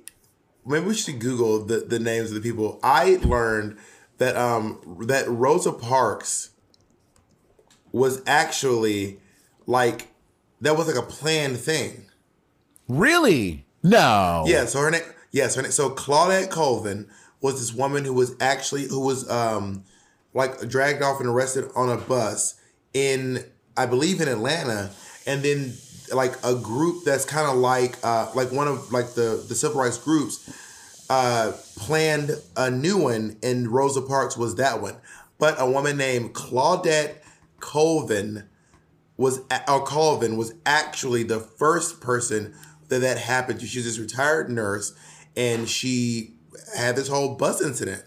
[0.66, 2.80] maybe we should Google the the names of the people.
[2.84, 3.78] I learned
[4.18, 6.52] that um that Rosa Parks
[7.92, 9.20] was actually
[9.66, 10.08] like
[10.62, 12.06] that was like a planned thing.
[12.88, 13.66] Really?
[13.84, 14.44] No.
[14.48, 17.08] Yeah, so her name yes, her name so Claudette Colvin
[17.42, 19.84] was this woman who was actually who was um
[20.34, 22.56] like dragged off and arrested on a bus
[22.94, 23.44] in
[23.78, 24.92] I believe in Atlanta
[25.26, 25.74] and then
[26.14, 29.82] like a group that's kind of like uh like one of like the the civil
[29.82, 30.50] rights groups
[31.10, 34.96] uh planned a new one and Rosa Parks was that one.
[35.40, 37.16] But a woman named Claudette
[37.60, 38.48] Colvin
[39.18, 42.54] was or Colvin was actually the first person
[42.90, 43.66] that that happened to.
[43.66, 44.94] She was this retired nurse,
[45.36, 46.36] and she
[46.76, 48.04] had this whole bus incident.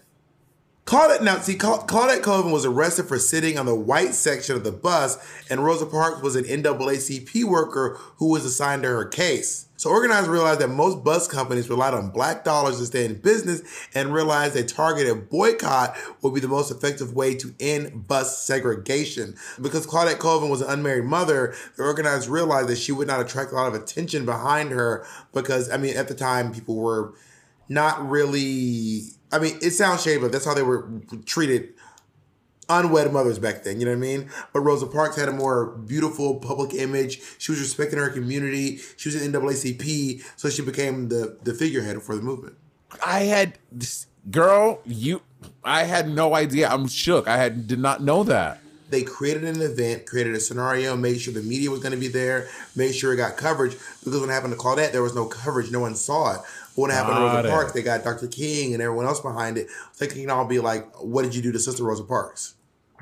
[0.85, 4.71] Claudette now see Claudette Colvin was arrested for sitting on the white section of the
[4.71, 5.17] bus,
[5.49, 9.67] and Rosa Parks was an NAACP worker who was assigned to her case.
[9.77, 13.63] So organizers realized that most bus companies relied on black dollars to stay in business
[13.95, 19.35] and realized a targeted boycott would be the most effective way to end bus segregation.
[19.59, 23.51] Because Claudette Colvin was an unmarried mother, the organizers realized that she would not attract
[23.51, 27.13] a lot of attention behind her because, I mean, at the time, people were
[27.69, 29.01] not really.
[29.31, 30.89] I mean, it sounds shady, but that's how they were
[31.25, 31.73] treated
[32.69, 34.29] unwed mothers back then, you know what I mean?
[34.53, 37.21] But Rosa Parks had a more beautiful public image.
[37.37, 38.77] She was respecting her community.
[38.97, 42.55] She was in NAACP, so she became the the figurehead for the movement.
[43.05, 45.21] I had this girl, you
[45.63, 46.69] I had no idea.
[46.69, 47.27] I'm shook.
[47.27, 48.59] I had did not know that.
[48.89, 52.09] They created an event, created a scenario, made sure the media was going to be
[52.09, 53.77] there, made sure it got coverage.
[54.03, 55.71] Because when it happened to Claudette, there was no coverage.
[55.71, 56.41] No one saw it.
[56.77, 57.49] It happened to Rosa.
[57.49, 58.27] Parks, they got Dr.
[58.27, 59.67] King and everyone else behind it.
[59.99, 62.55] They can all be like, what did you do to Sister Rosa Parks?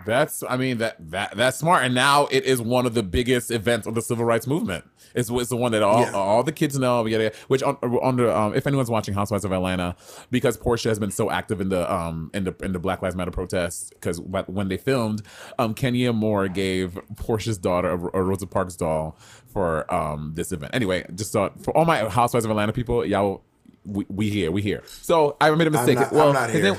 [0.05, 1.83] That's I mean that that that's smart.
[1.83, 4.85] And now it is one of the biggest events of the civil rights movement.
[5.13, 6.11] It's, it's the one that all Yeah.
[6.13, 7.05] all the kids know.
[7.05, 7.35] Yada, yada.
[7.49, 9.97] Which on, under um, if anyone's watching Housewives of Atlanta,
[10.31, 13.17] because Porsha has been so active in the um in the in the Black Lives
[13.17, 15.21] Matter protests, because when they filmed,
[15.57, 19.17] um Kenya Moore gave Porsha's daughter a, a Rosa Parks doll
[19.51, 20.73] for um this event.
[20.73, 23.43] Anyway, just thought for all my Housewives of Atlanta people, y'all.
[23.85, 24.83] We, we here, we here.
[24.85, 25.97] So I made a mistake.
[25.97, 26.73] not- I'm well, not his here.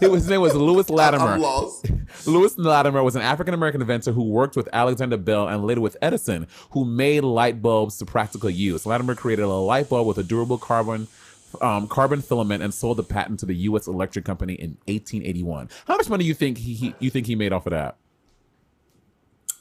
[0.00, 1.24] name, his name was Lewis Latimer.
[1.24, 1.86] I'm lost.
[2.26, 5.96] Lewis Latimer was an African American inventor who worked with Alexander Bell and later with
[6.02, 8.86] Edison, who made light bulbs to practical use.
[8.86, 11.08] Latimer created a light bulb with a durable carbon
[11.60, 13.86] um, carbon filament and sold the patent to the U.S.
[13.86, 15.70] Electric Company in 1881.
[15.86, 17.96] How much money you think he, he you think he made off of that?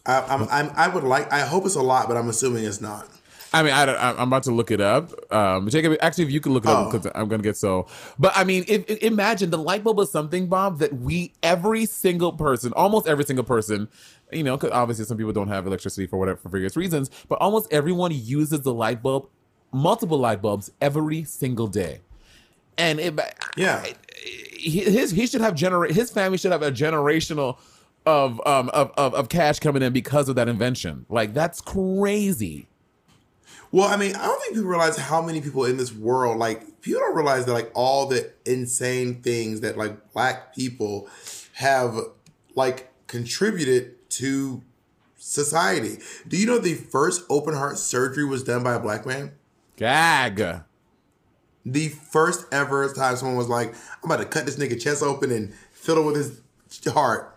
[0.05, 2.81] I, I'm, I'm, I would like, I hope it's a lot, but I'm assuming it's
[2.81, 3.07] not.
[3.53, 5.11] I mean, I I'm about to look it up.
[5.33, 6.91] Um, Jacob, actually, if you could look it up, Oh.
[6.91, 7.87] because I'm gonna get so.
[8.19, 11.85] But I mean, if, if- imagine the light bulb is something, Bob, that we, every
[11.85, 13.87] single person, almost every single person,
[14.31, 17.35] you know, because obviously some people don't have electricity for whatever for various reasons, but
[17.41, 19.27] almost everyone uses the light bulb,
[19.71, 22.01] multiple light bulbs every single day,
[22.77, 23.17] and it,
[23.55, 23.85] Yeah.
[24.57, 27.57] he- his he should have generate his family should have a generational
[28.05, 31.05] of um of, of of cash coming in because of that invention.
[31.09, 32.67] Like that's crazy.
[33.77, 36.81] Well, I mean, I don't think people realize how many people in this world, like,
[36.81, 41.07] people don't realize that, like, all the insane things that, like, black people
[41.53, 41.95] have,
[42.55, 44.63] like, contributed to
[45.19, 45.99] society.
[46.27, 49.33] Do you know the first open heart surgery was done by a black man?
[49.75, 50.63] Gag.
[51.63, 55.31] The first ever time someone was like, I'm about to cut this nigga chest open
[55.31, 56.41] and fiddle with his
[56.91, 57.36] heart.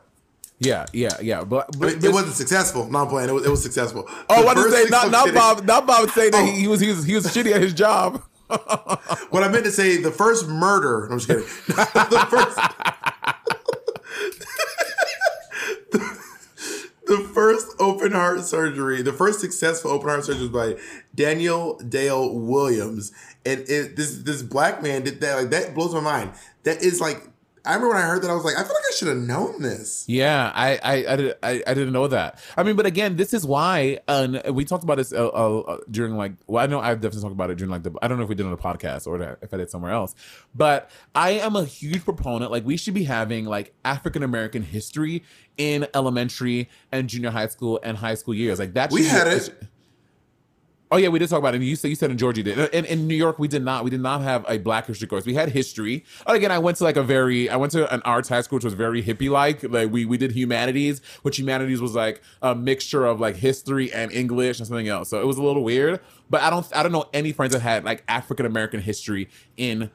[0.62, 1.42] Yeah, yeah, yeah.
[1.42, 2.88] But, I mean, it wasn't successful.
[2.90, 3.31] No, I'm playing.
[3.31, 4.05] It was, it was successful.
[4.29, 4.85] oh, what first say?
[4.90, 5.64] Not, not Bob.
[5.64, 6.44] Not Bob saying that Oh.
[6.46, 8.23] he, he was he was he was shitty at his job.
[9.31, 11.07] What I meant to say, the first murder.
[11.09, 11.44] No, I'm just kidding.
[11.68, 12.59] the first.
[17.07, 20.81] the first open heart surgery, the first successful open heart surgery was by
[21.14, 23.12] Daniel Hale Williams,
[23.46, 25.37] and it, this this black man did that.
[25.37, 26.33] Like that blows my mind.
[26.64, 27.23] That is like.
[27.64, 29.16] I remember when I heard that, I was like, I feel like I should have
[29.18, 30.05] known this.
[30.09, 32.38] Yeah, I I I, did, I I didn't know that.
[32.57, 33.99] I mean, but again, this is why.
[34.09, 36.33] And we talked about this uh, uh, during like.
[36.46, 37.92] Well, I know I've definitely talked about it during like the.
[38.01, 39.92] I don't know if we did it on a podcast or if I did somewhere
[39.92, 40.14] else.
[40.55, 42.51] But I am a huge proponent.
[42.51, 45.23] Like we should be having like African American history
[45.59, 48.59] in elementary and junior high school and high school years.
[48.59, 48.90] Like that.
[48.90, 49.55] We should be- had it.
[50.92, 51.62] Oh yeah, we did talk about it.
[51.62, 52.59] You said you said in Georgia did.
[52.74, 53.85] In, in New York, we did not.
[53.85, 55.24] We did not have a Black History course.
[55.24, 56.05] We had history.
[56.26, 57.48] And again, I went to like a very.
[57.48, 59.62] I went to an arts high school which was very hippie like.
[59.62, 64.11] Like we we did humanities, which humanities was like a mixture of like history and
[64.11, 65.09] English and something else.
[65.09, 66.00] So it was a little weird.
[66.29, 69.92] But I don't I don't know any friends that had like African American history in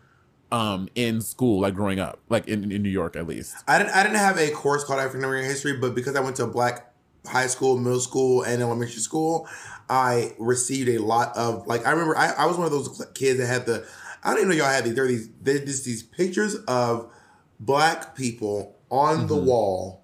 [0.54, 3.56] um in school like growing up like in, in New York at least.
[3.68, 6.38] I didn't I didn't have a course called African American history, but because I went
[6.38, 6.95] to a black
[7.28, 9.48] high school, middle school, and elementary school,
[9.90, 13.40] I received a lot of like I remember I, I was one of those kids
[13.40, 13.86] that had the
[14.24, 17.12] I don't even know y'all had these there are these there's just these pictures of
[17.60, 19.46] black people on the mm-hmm.
[19.46, 20.04] wall,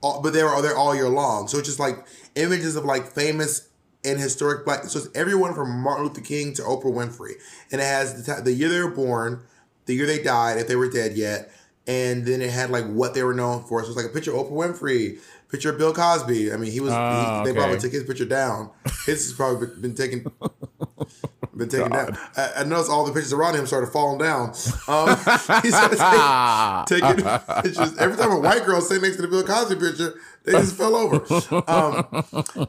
[0.00, 1.48] all, but they're they're all year long.
[1.48, 3.68] So it's just like images of like famous
[4.04, 4.84] and historic black.
[4.84, 7.34] So it's everyone from Martin Luther King to Oprah Winfrey,
[7.70, 9.42] and it has the, ti- the year they were born,
[9.86, 11.50] the year they died, if they were dead yet,
[11.86, 13.82] and then it had like what they were known for.
[13.82, 15.18] So it's like a picture of Oprah Winfrey,
[15.54, 16.52] picture of Bill Cosby.
[16.52, 17.58] I mean, he was Ah, he, they okay.
[17.60, 18.70] probably took his picture down.
[19.06, 20.26] His has probably been, taken.
[21.56, 22.18] Been taken down.
[22.36, 24.48] I, I noticed all the pictures around him started falling down.
[24.88, 25.08] Um,
[25.62, 27.96] he started taking, taking pictures.
[27.96, 30.96] Every time a white girl sat next to the Bill Cosby picture, they just fell
[30.96, 31.22] over.
[31.70, 32.66] Um,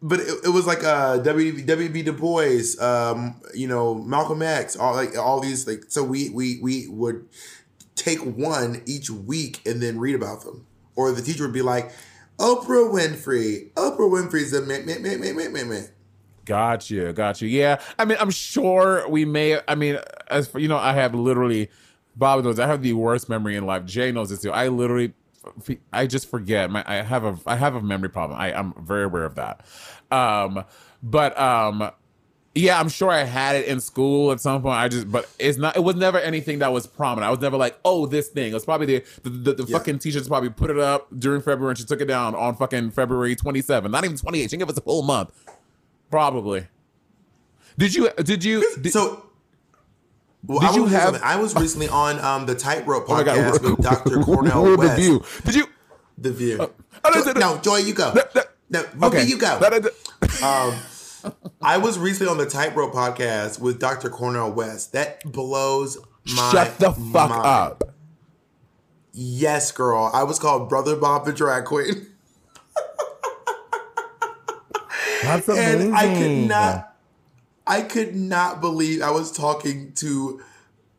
[0.00, 2.02] but it, it was like uh W W.B.
[2.02, 6.60] Du Bois, um, you know, Malcolm X, all like all these like so we we
[6.62, 7.26] we would
[7.94, 10.66] take one each week and then read about them.
[10.96, 11.90] Or the teacher would be like,
[12.38, 15.86] Oprah Winfrey, Oprah Winfrey's a meh, meh, meh, meh, meh, meh, meh.
[16.44, 17.48] Got you, got you.
[17.48, 19.60] Yeah, I mean, I'm sure we may.
[19.66, 21.70] I mean, as for you know, I have literally,
[22.16, 23.84] Bob knows I have the worst memory in life.
[23.86, 24.52] Jay knows this too.
[24.52, 25.14] I literally,
[25.92, 26.70] I just forget.
[26.70, 28.38] My, I have a, I have a memory problem.
[28.38, 29.64] I, I'm very aware of that.
[30.10, 30.64] Um,
[31.02, 31.90] but um,
[32.54, 34.76] yeah, I'm sure I had it in school at some point.
[34.76, 35.76] I just, but it's not.
[35.76, 37.26] It was never anything that was prominent.
[37.26, 38.50] I was never like, oh, this thing.
[38.50, 39.78] It was probably the the, the, the Yeah.
[39.78, 42.54] fucking teacher just probably put it up during February and she took it down on
[42.56, 43.90] fucking February 27.
[43.90, 44.42] Not even 28.
[44.50, 45.30] She didn't us a full month.
[46.10, 46.66] Probably.
[47.76, 48.10] Did you?
[48.22, 48.64] Did you?
[48.80, 49.26] Did, so
[50.46, 53.62] well, Did I you have- I was recently on um the Tightrope oh podcast god!
[53.62, 54.22] with Dr.
[54.22, 54.96] Cornel the West.
[55.00, 55.24] view.
[55.44, 55.66] Did you?
[56.18, 56.58] The View.
[56.60, 56.70] oh,
[57.12, 58.14] no, no, no, Joy, you go.
[58.70, 59.58] no, Ruby, Okay, you go.
[60.44, 60.72] Um,
[61.62, 64.10] I was recently on the Tightrope podcast with Dr.
[64.10, 64.92] Cornel West.
[64.92, 65.98] That blows
[66.34, 67.46] my Shut the fuck mind.
[67.46, 67.94] up.
[69.12, 70.10] Yes, girl.
[70.12, 72.08] I was called Brother Bob the Drag Queen.
[75.22, 76.96] That's and I could not
[77.66, 80.42] I could not believe I was talking to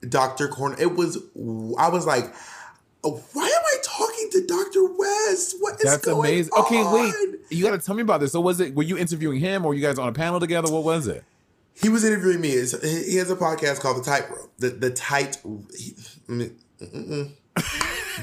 [0.07, 0.47] Dr.
[0.47, 0.79] Cornel.
[0.79, 1.17] It was
[1.77, 2.33] I was like,
[3.03, 3.61] oh, why am
[4.25, 4.93] I talking to Dr.
[4.97, 5.55] West?
[5.59, 6.53] What is That's going amazing.
[6.53, 6.65] on?
[6.65, 7.39] Okay, wait.
[7.49, 8.31] You got to tell me about this.
[8.31, 8.75] So was it?
[8.75, 10.71] Were you interviewing him, or were you guys on a panel together?
[10.71, 11.23] What was it?
[11.73, 12.49] He was interviewing me.
[12.53, 14.51] It's- He he has a podcast called The Tightrope.
[14.59, 15.37] The the tight
[15.77, 15.95] he-
[16.29, 16.51] mm,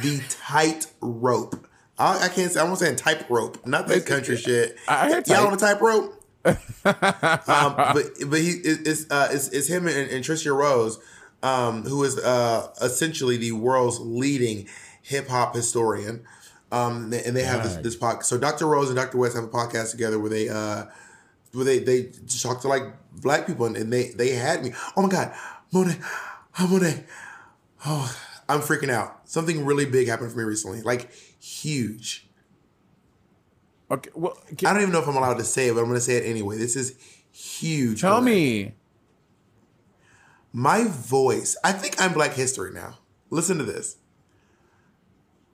[0.02, 1.66] the tight rope.
[1.98, 2.60] I, I can't say.
[2.60, 4.76] I'm saying type rope, not that country shit.
[4.88, 6.18] I heard Y'all on a tight rope.
[6.44, 10.98] um, but but he it- it's uh it's, it's him and, and Tricia Rose,
[11.42, 14.66] um, who is uh essentially the world's leading
[15.12, 16.24] hip hop historian.
[16.72, 18.24] Um, and they, have this this podcast.
[18.24, 18.66] So Dr.
[18.66, 19.18] Rose and Dr.
[19.18, 20.86] West have a podcast together where they uh
[21.52, 24.72] where they they talk to like black people and, and they they had me.
[24.96, 25.34] Oh my god,
[25.70, 25.98] Monet,
[26.58, 27.04] oh Monet,
[27.84, 28.16] oh
[28.48, 29.28] I'm freaking out.
[29.28, 32.26] Something really big happened for me recently, like huge.
[33.90, 34.10] Okay.
[34.14, 36.00] Well, I don't even know if I'm allowed to say it, but I'm going to
[36.00, 36.56] say it anyway.
[36.56, 36.96] This is
[37.30, 38.00] huge.
[38.00, 38.30] tell Monet.
[38.30, 38.74] me.
[40.54, 42.98] My voice, I think I'm Black History now.
[43.30, 43.96] Listen to this.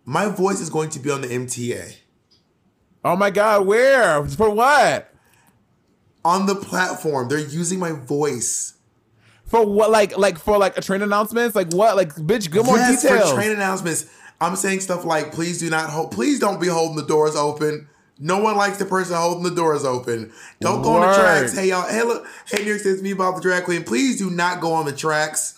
[0.09, 1.94] My voice is going to be on the MTA.
[3.05, 4.25] Oh my God, where?
[4.25, 5.12] For what?
[6.25, 8.73] On the platform, they're using my voice.
[9.44, 9.90] For what?
[9.90, 11.55] Like, like for like a train announcements?
[11.55, 11.94] Like what?
[11.94, 13.33] Like, bitch, good more yes, details.
[13.33, 14.07] for train announcements.
[14.40, 17.87] I'm saying stuff like, please do not hold, please don't be holding the doors open.
[18.18, 20.33] No one likes the person holding the doors open.
[20.62, 21.55] Don't go on the tracks.
[21.55, 23.85] Hey y'all, hey look, hey New York it's me about the drag queen.
[23.85, 25.55] Please do not go on the tracks.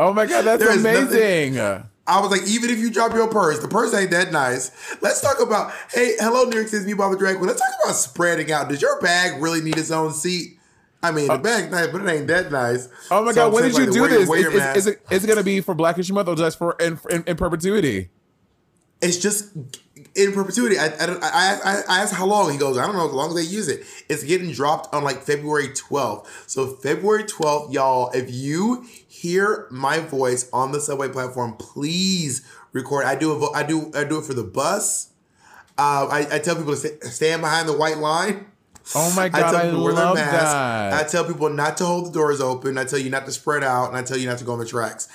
[0.00, 1.88] oh my God, that's is nothing- amazing.
[2.06, 4.70] I was like, even if you drop your purse, the purse ain't that nice.
[5.00, 7.48] Let's talk about, hey, hello, New York City, me about the drag queen.
[7.48, 8.68] Let's talk about spreading out.
[8.68, 10.58] Does your bag really need its own seat?
[11.02, 12.88] I mean, the uh, bag's nice, but it ain't that nice.
[13.10, 14.28] Oh my So I'm God, when saying, did you like, do wear- this?
[14.28, 16.58] wear Is, is, is it is it gonna be for Black History Month or just
[16.58, 18.08] for in, in, in perpetuity?
[19.02, 19.50] It's just
[20.14, 20.78] in perpetuity.
[20.78, 22.50] I, I, I, I, I asked how long.
[22.52, 23.84] He goes, I don't know, as long as they use it.
[24.08, 26.26] It's getting dropped on like February 12th.
[26.46, 28.86] So February 12th, y'all, if you
[29.24, 33.06] hear my voice on the subway platform, please record.
[33.06, 35.08] I do a, vo- I do I do it for the bus.
[35.78, 38.46] Uh, I, I tell people to sta- stand behind the white line.
[38.94, 40.30] Oh my I God, tell I, people to wear love mask.
[40.32, 40.92] that.
[40.92, 42.76] I tell people not to hold the doors open.
[42.76, 44.58] I tell you not to spread out, and I tell you not to go on
[44.58, 45.08] the tracks.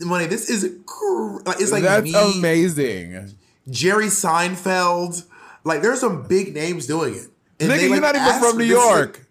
[0.00, 3.32] Money, this is cr- it's like that's me, amazing.
[3.70, 5.24] Jerry Seinfeld.
[5.62, 7.28] Like there's some big names doing it.
[7.60, 9.25] And Nigga, they, you're not even from New York.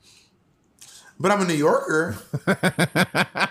[1.20, 2.18] But I'm a New Yorker.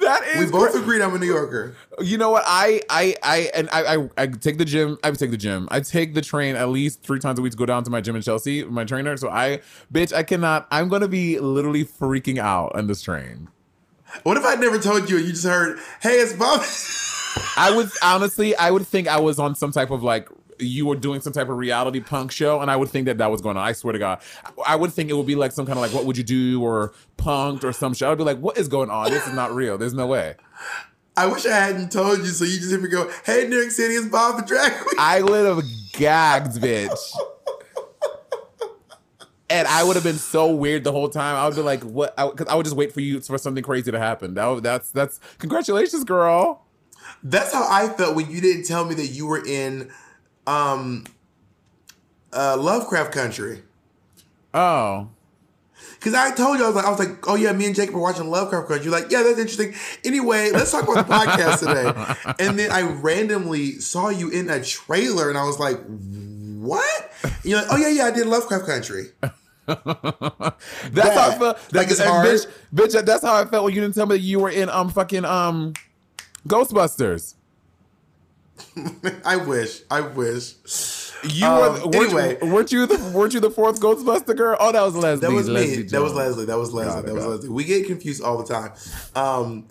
[0.00, 1.74] That is We both cra- agreed I'm a New Yorker.
[2.00, 2.44] You know what?
[2.46, 4.98] I I I and I, I I take the gym.
[5.02, 5.66] I take the gym.
[5.70, 8.00] I take the train at least three times a week to go down to my
[8.00, 9.16] gym in Chelsea, my trainer.
[9.16, 9.60] So I,
[9.92, 10.66] bitch, I cannot.
[10.70, 13.48] I'm gonna be literally freaking out on this train.
[14.22, 16.62] What if I never told you and you just heard, hey, it's Bob?
[17.56, 20.28] I would honestly, I would think I was on some type of like
[20.58, 23.30] you were doing some type of reality punk show, and I would think that that
[23.30, 23.66] was going on.
[23.66, 24.20] I swear to God,
[24.66, 26.62] I would think it would be like some kind of like what would you do
[26.62, 28.08] or punked or some shit.
[28.08, 29.10] I'd be like, what is going on?
[29.10, 29.78] This is not real.
[29.78, 30.36] There's no way.
[31.16, 33.70] I wish I hadn't told you, so you just hear me go, hey, New York
[33.70, 34.96] City, it's Bob the Drag Queen.
[34.98, 36.98] I would have gagged, bitch.
[39.50, 41.36] And I would have been so weird the whole time.
[41.36, 43.92] I would be like, "What?" Because I, would just wait for you for something crazy
[43.92, 44.34] to happen.
[44.34, 46.64] That, that's that's congratulations, girl.
[47.22, 49.92] That's how I felt when you didn't tell me that you were in
[50.46, 51.04] um,
[52.32, 53.62] uh, Lovecraft Country.
[54.52, 55.08] Oh,
[55.94, 57.94] Because I told you, I was like, I was like, oh yeah, me and Jacob
[57.94, 58.84] were watching Lovecraft Country.
[58.84, 59.74] You're like, yeah, that's interesting.
[60.04, 62.34] Anyway, let's talk about the podcast today.
[62.46, 67.12] And then I randomly saw you in a trailer, and I was like, what?
[67.22, 69.04] And you're like, oh yeah, yeah, I did Lovecraft Country.
[69.66, 71.72] that's how I felt.
[71.72, 72.26] Like, it's hard.
[72.26, 73.04] bitch, bitch.
[73.04, 75.24] That's how I felt when you didn't tell me that you were in um fucking
[75.24, 75.72] um
[76.46, 77.34] Ghostbusters.
[79.24, 80.54] I wish, I wish.
[81.24, 82.38] You Um, were weren't, anyway.
[82.42, 84.56] you, weren't you the weren't you the fourth Ghostbuster girl?
[84.60, 85.20] Oh, that was Leslie.
[85.28, 85.54] That was me.
[85.54, 86.44] Leslie That was Leslie.
[86.44, 87.00] That was Leslie.
[87.00, 87.26] It, that was.
[87.26, 87.48] Leslie.
[87.48, 88.72] We get confused all the time.
[89.16, 89.66] Um,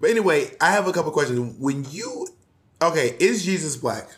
[0.00, 1.56] but anyway, I have a couple questions.
[1.58, 2.28] When you,
[2.82, 4.08] okay, is Jesus black?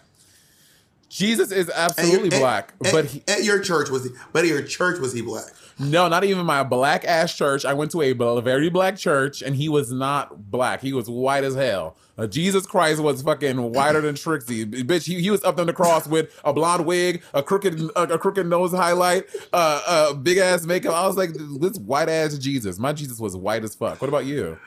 [1.09, 4.11] Jesus is your- absolutely at- black, at, but he, at your church was he?
[4.33, 5.53] But at your church was he black?
[5.79, 7.64] No, not even my black ass church.
[7.64, 10.81] I went to a very black church, and he was not black.
[10.83, 11.97] He was white as hell.
[12.19, 15.07] Uh, Jesus Christ was fucking whiter than Trixie, bitch.
[15.07, 18.19] He, he was up on the cross with a blonde wig, a crooked a, a
[18.19, 20.95] crooked nose highlight, uh, uh, big ass makeup.
[20.95, 22.79] I was like, this white ass Jesus.
[22.79, 24.01] My Jesus was white as fuck.
[24.01, 24.59] What about you?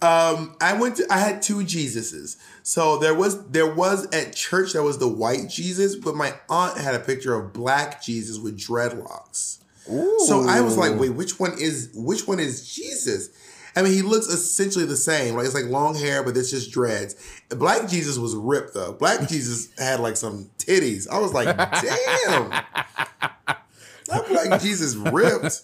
[0.00, 1.06] Um, I went to.
[1.10, 2.36] I had two Jesuses.
[2.62, 6.78] So there was there was at church there was the white Jesus, but my aunt
[6.78, 9.58] had a picture of black Jesus with dreadlocks.
[9.90, 10.18] Ooh.
[10.26, 13.30] So I was like, wait, which one is which one is Jesus?
[13.78, 15.36] I mean, he looks essentially the same.
[15.36, 17.14] Like it's like long hair, but it's just dreads.
[17.50, 18.92] Black Jesus was ripped though.
[18.92, 21.08] Black Jesus had like some titties.
[21.08, 22.50] I was like, damn.
[24.28, 25.62] Black Jesus ripped.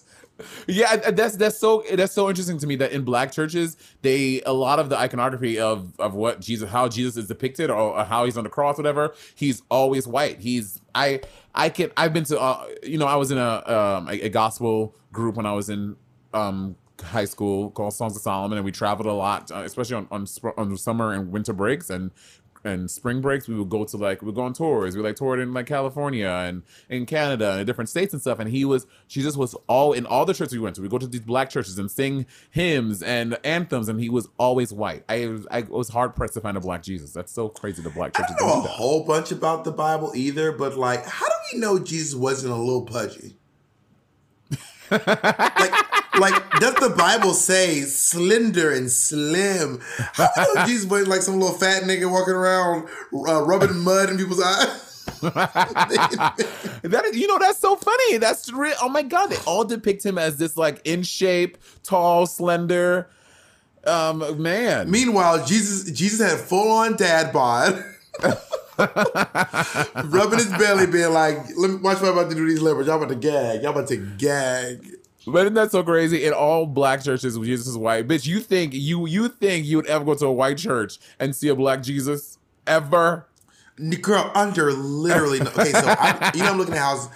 [0.69, 4.53] Yeah, that's that's so that's so interesting to me that in black churches, they a
[4.53, 8.27] lot of the iconography of of what Jesus, how Jesus is depicted, or, or how
[8.27, 9.13] he's on the cross, whatever.
[9.35, 10.39] He's always white.
[10.39, 11.21] He's I
[11.53, 14.29] I can I've been to uh, you know I was in a um a, a
[14.29, 15.97] gospel group when I was in
[16.33, 20.09] um high school called Songs of Solomon, and we traveled a lot, uh, especially on
[20.11, 20.27] on,
[20.57, 22.11] on summer and winter breaks and.
[22.67, 24.97] And spring breaks, we would go to like we would go on tours.
[24.97, 28.39] We like toured in like California and in Canada and different states and stuff.
[28.39, 30.81] And he was Jesus was all in all the churches we went to.
[30.81, 34.73] We go to these black churches and sing hymns and anthems, and he was always
[34.73, 35.05] white.
[35.11, 37.13] I was I was hard pressed to find a black Jesus.
[37.13, 37.83] That's so crazy.
[37.83, 41.05] The black I churches don't know a whole bunch about the Bible either, but like,
[41.05, 43.37] how do we know Jesus wasn't a little pudgy?
[44.91, 49.81] Like, like, does the Bible say slender and slim?
[49.97, 53.79] How do we know Jesus wasn't like some little fat nigga walking around uh, rubbing
[53.79, 54.81] mud in people's eyes?
[56.85, 58.19] That is, you know, that's so funny.
[58.19, 58.75] That's real.
[58.83, 63.09] Oh my god, they all depict him as this like in shape, tall, slender,
[63.87, 64.91] um, man.
[64.91, 67.83] Meanwhile, Jesus Jesus had full on dad bod.
[68.79, 72.87] Rubbing his belly, being like, "Let me watch what I'm about to do these livers.
[72.87, 73.63] Y'all about to gag.
[73.63, 74.97] Y'all about to gag."
[75.27, 76.25] But isn't that so crazy?
[76.25, 78.07] In all black churches, Jesus is white.
[78.07, 81.35] Bitch, you think you you think you would ever go to a white church and
[81.35, 83.27] see a black Jesus ever?
[84.01, 85.73] Girl, under literally no- okay.
[85.73, 87.11] So I, you know, I'm looking at houses.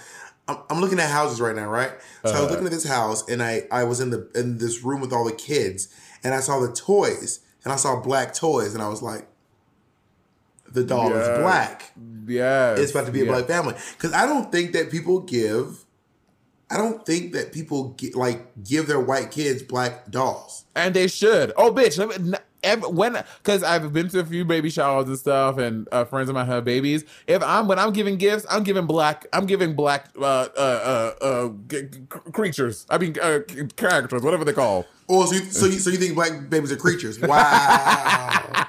[0.47, 1.91] I'm, I'm looking at houses right now, right?
[2.25, 2.49] So I was uh-huh.
[2.49, 5.23] looking at this house, and I I was in the in this room with all
[5.23, 5.93] the kids,
[6.23, 9.27] and I saw the toys, and I saw black toys, and I was like,
[10.73, 11.17] the doll Yeah.
[11.17, 11.91] is black.
[12.27, 12.75] Yeah.
[12.75, 13.31] It's about to be a Yeah.
[13.31, 15.85] black family because I don't think that people give.
[16.71, 20.65] I don't think that people get, like give their white kids black dolls.
[20.75, 21.51] And they should.
[21.57, 21.97] Oh, bitch.
[21.97, 22.37] Let me, n-
[22.93, 26.35] when because I've been to a few baby showers and stuff, and uh, friends of
[26.35, 27.05] mine have babies.
[27.25, 29.25] If I'm when I'm giving gifts, I'm giving black.
[29.33, 30.23] I'm giving black uh
[30.55, 31.99] uh uh, uh g- g-
[32.33, 32.85] creatures.
[32.89, 33.39] I mean uh,
[33.77, 34.85] characters, whatever they call.
[35.07, 37.17] Oh, so you, so you, so you think black babies are creatures?
[37.19, 38.65] Wow.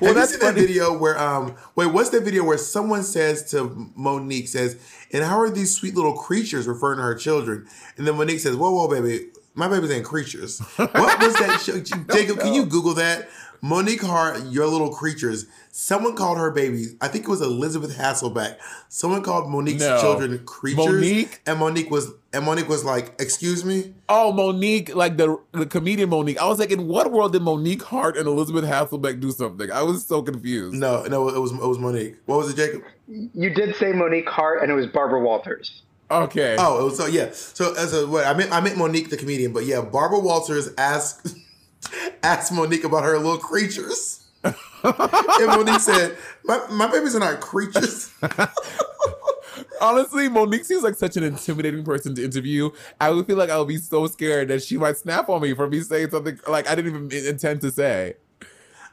[0.00, 3.02] Well, Have that's you seen that video where um wait what's that video where someone
[3.02, 4.76] says to Mo'Nique says
[5.12, 7.66] and how are these sweet little creatures referring to her children
[7.96, 10.58] and then Mo'Nique says whoa whoa baby My babies ain't creatures.
[10.76, 11.80] What was that show?
[12.14, 13.28] Jacob, can you Google that?
[13.66, 15.46] Mo'Nique Hart, your little creatures.
[15.72, 16.94] Someone called her babies.
[17.00, 18.56] I think it was Elisabeth Hasselbeck.
[18.88, 20.00] Someone called Mo'Nique's No.
[20.00, 20.86] children creatures.
[20.86, 21.40] Mo'Nique?
[21.46, 26.10] and Mo'Nique was and Mo'Nique was like, "Excuse me." Oh, Mo'Nique, like the the comedian
[26.10, 26.38] Mo'Nique.
[26.38, 29.70] I was like, in what world did Mo'Nique Hart and Elisabeth Hasselbeck do something?
[29.70, 30.74] I was so confused.
[30.76, 32.16] No, no, it was it was Mo'Nique.
[32.26, 32.82] What was it, Jacob?
[33.08, 35.82] You did say Mo'Nique Hart, and it was Barbara Walters.
[36.10, 36.54] Okay.
[36.58, 37.30] Oh, it was so yeah.
[37.32, 40.68] So as a what I meant I meant Mo'Nique the comedian, but yeah, Barbara Walters
[40.78, 41.34] asked
[42.22, 44.26] asked Mo'Nique about her little creatures.
[44.44, 44.54] and
[44.84, 48.12] Mo'Nique said, My my babies are not creatures.
[49.80, 52.70] Honestly, Mo'Nique seems like such an intimidating person to interview.
[53.00, 55.54] I would feel like I would be so scared that she might snap on me
[55.54, 58.14] for me saying something like I didn't even intend to say.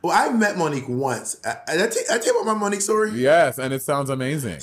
[0.02, 1.40] well, I met Mo'Nique once.
[1.46, 3.12] I, I, I, tell, I tell you about my Mo'Nique story.
[3.12, 4.60] Yes, and it sounds amazing.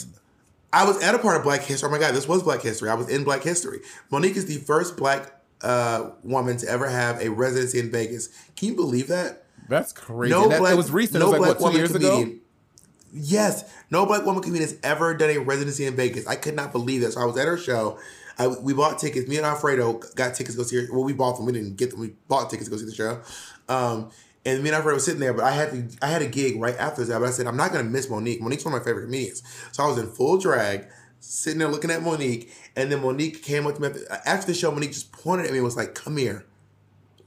[0.72, 1.88] I was at a part of Black History.
[1.88, 2.88] Oh my God, this was Black History.
[2.88, 3.80] I was in Black History.
[4.10, 8.28] Mo'Nique is the first black uh, woman to ever have a residency in Vegas.
[8.56, 9.44] Can you believe that?
[9.68, 10.34] That's crazy.
[10.34, 11.22] And that, it was recent.
[11.22, 12.32] it was like what two years ago.
[13.12, 16.26] Yes, no black woman comedian has ever done a residency in Vegas.
[16.26, 17.14] I could not believe this.
[17.14, 17.98] So I was at her show.
[18.38, 19.28] I, we bought tickets.
[19.28, 20.92] Me and Alfredo got tickets to go see her.
[20.92, 21.46] Well, we bought them.
[21.46, 22.00] We didn't get them.
[22.00, 23.20] We bought tickets to go see the show.
[23.68, 24.10] Um,
[24.46, 25.98] and me and Alfredo were sitting there, but I had to.
[26.00, 27.18] I had a gig right after that.
[27.18, 28.40] But I said I'm not going to miss Mo'Nique.
[28.40, 29.42] Mo'Nique's one of my favorite comedians.
[29.72, 30.86] So I was in full drag,
[31.20, 34.54] sitting there looking at Mo'Nique, and then Mo'Nique came up to me after, after the
[34.54, 34.72] show.
[34.72, 36.46] Mo'Nique just pointed at me and was like, "Come here."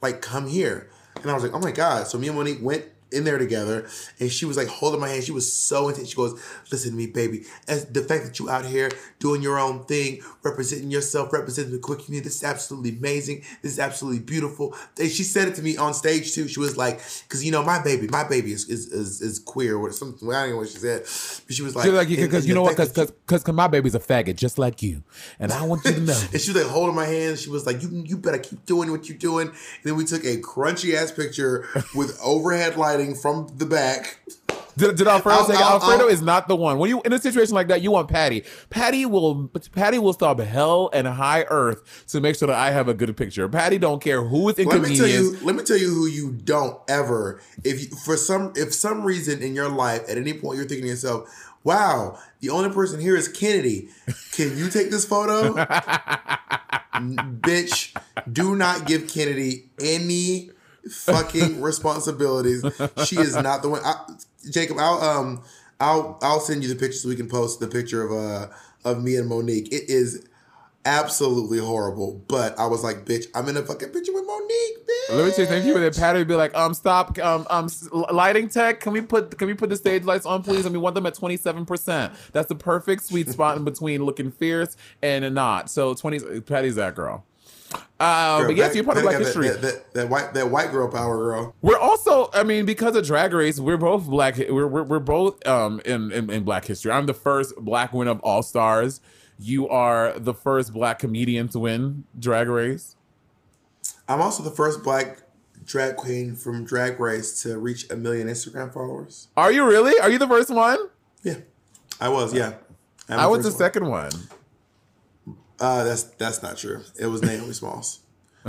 [0.03, 2.85] like come here and i was like oh my god so me and mo'nique went
[3.13, 3.87] in there together
[4.19, 6.39] and she was like holding my hand she was so intense she goes
[6.71, 8.89] listen to me baby as the fact that you out here
[9.19, 13.73] doing your own thing representing yourself representing the queer community this is absolutely amazing this
[13.73, 16.99] is absolutely beautiful and she said it to me on stage too she was like
[17.27, 20.41] because you know my baby my baby is is, is, is queer or something i
[20.43, 21.01] don't know what she said
[21.45, 22.77] but she was like She's like, and- because you know what?
[22.77, 25.03] Because because my baby's a faggot just like you,
[25.39, 26.19] and I want you to know.
[26.31, 27.37] And she was like holding my hand.
[27.37, 30.23] She was like, "You, you better keep doing what you're doing." And then we took
[30.23, 34.19] a crunchy ass picture with overhead lighting from the back.
[34.75, 36.79] Did, did Alfredo I'll- say I'll- Alfredo I'll- is not the one?
[36.79, 38.43] When you in a situation like that, you want Patty.
[38.71, 42.87] Patty will Patty will stop hell and high earth to make sure that I have
[42.87, 43.47] a good picture.
[43.47, 45.37] Patty don't care who is Let me tell you.
[45.43, 47.39] Let me tell you who you don't ever.
[47.63, 50.85] If you, for some if some reason in your life at any point you're thinking
[50.85, 51.29] to yourself,
[51.63, 53.89] "Wow, the only person here is Kennedy.
[54.31, 55.53] Can you take this photo?"
[56.93, 57.95] Bitch,
[58.31, 60.49] do not give Kennedy any
[60.89, 62.63] fucking responsibilities.
[63.05, 63.81] She is not the one.
[63.83, 63.95] I,
[64.49, 65.43] Jacob, I'll um,
[65.79, 68.53] I'll I'll send you the picture so we can post the picture of uh
[68.83, 69.67] of me and Mo'Nique.
[69.67, 70.27] It is
[70.85, 75.15] absolutely horrible, but I was like, bitch, I'm in a fucking picture with Mo'Nique, bitch.
[75.15, 75.63] Let me tell you something.
[75.63, 77.69] People that Patty would be like, um, stop, um, um,
[78.11, 78.81] lighting tech.
[78.81, 80.65] Can we put can we put the stage lights on, please?
[80.65, 82.13] And we want them at twenty seven percent.
[82.33, 85.69] That's the perfect sweet spot in between looking fierce and not.
[85.69, 86.41] So twenty.
[86.41, 87.25] Patty's that girl.
[87.99, 89.49] Uh, Girl, but yes, that- you're part of Black History.
[89.49, 91.55] That, that, that, white that white girl power girl.
[91.61, 94.37] We're also, I mean, because of Drag Race, we're both black.
[94.37, 96.91] We're we're, we're both um in, in in Black history.
[96.91, 98.99] I'm the first black winner of All Stars.
[99.39, 102.95] You are the first black comedian to win Drag Race.
[104.07, 105.19] I'm also the first black
[105.65, 109.29] drag queen from Drag Race to reach a million Instagram followers.
[109.37, 109.97] Are you really?
[109.99, 110.77] Are you the first one?
[111.23, 111.37] Yeah,
[112.01, 112.33] I was.
[112.33, 112.53] Yeah,
[113.07, 113.57] I'm I was the one.
[113.57, 114.11] second one.
[115.63, 116.81] Uh, that's that's not true.
[116.99, 117.99] It was Naomi Smalls,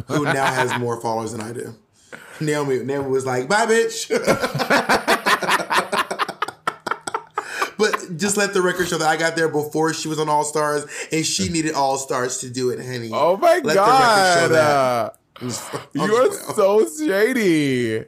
[0.09, 1.75] who now has more followers than I do.
[2.41, 4.11] Naomi Naomi was like, "Bye, bitch."
[7.79, 10.45] but just let the record show that I got there before she was on All
[10.45, 13.11] Stars, and she needed All Stars to do it, honey.
[13.13, 14.71] Oh my Let the god, show that.
[14.71, 15.11] uh,
[15.93, 18.05] you are so shady.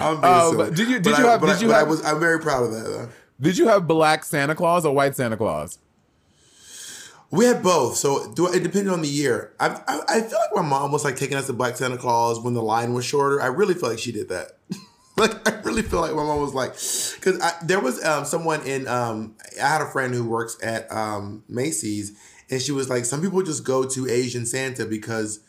[0.00, 0.70] I'm being silly.
[0.70, 2.04] did you- did But you I- have- did I, you have- I was.
[2.04, 3.08] I'm very proud of that though.
[3.40, 5.78] Did you have black Santa Claus or white Santa Claus?
[7.34, 9.54] We had both, so do it depended on the year.
[9.58, 12.38] I, I I feel like my mom was like taking us to Black Santa Claus
[12.38, 13.42] when the line was shorter.
[13.42, 14.52] I really feel like she did that.
[15.16, 16.74] like I really feel like my mom was like,
[17.18, 21.42] because there was um, someone in um, I had a friend who works at um,
[21.48, 22.16] Macy's,
[22.50, 25.40] and she was like, some people just go to Asian Santa because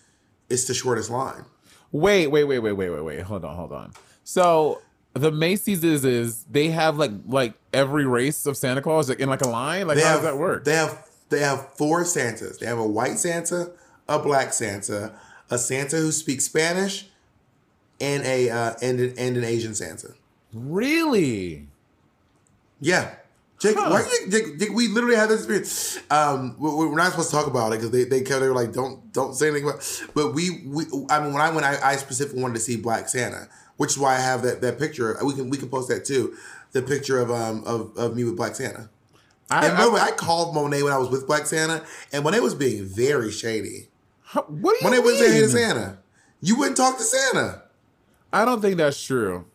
[0.50, 1.46] it's the shortest line.
[1.92, 3.22] Wait, wait, wait, wait, wait, wait, wait.
[3.22, 3.94] Hold on, hold on.
[4.24, 4.82] So
[5.14, 9.30] the Macy's is is they have like like every race of Santa Claus like in
[9.30, 9.88] like a line.
[9.88, 10.66] Like They how have does that work?
[10.66, 12.58] They have they have four Santas.
[12.58, 13.72] They have a white Santa,
[14.08, 15.14] a black Santa,
[15.50, 17.08] a Santa who speaks Spanish,
[18.02, 20.10] and a uh, and an, and an Asian Santa.
[20.54, 21.68] really?
[22.82, 23.16] Yeah.
[23.60, 23.90] Jake, Huh.
[23.90, 25.98] why you, Jake, Jake, we literally had this experience.
[26.12, 28.74] Um, we- we're not supposed to talk about it because they they kind of like
[28.74, 29.80] don't don't say anything about.
[29.80, 30.02] It.
[30.14, 33.08] But we we I mean when I went I, I specifically wanted to see Black
[33.08, 33.48] Santa,
[33.78, 35.18] which is why I have that that picture.
[35.24, 36.36] We can we can post that too,
[36.74, 38.90] the picture of um of, of me with Black Santa.
[39.50, 41.84] I, And by the I- way, I called Monet when I was with Black Santa,
[42.12, 43.90] and Monet was being very shady.
[44.34, 45.50] What do you Monet wouldn't say hey to mean?
[45.50, 45.98] Santa.
[46.42, 47.62] You wouldn't talk to Santa.
[48.34, 49.46] I don't think that's true.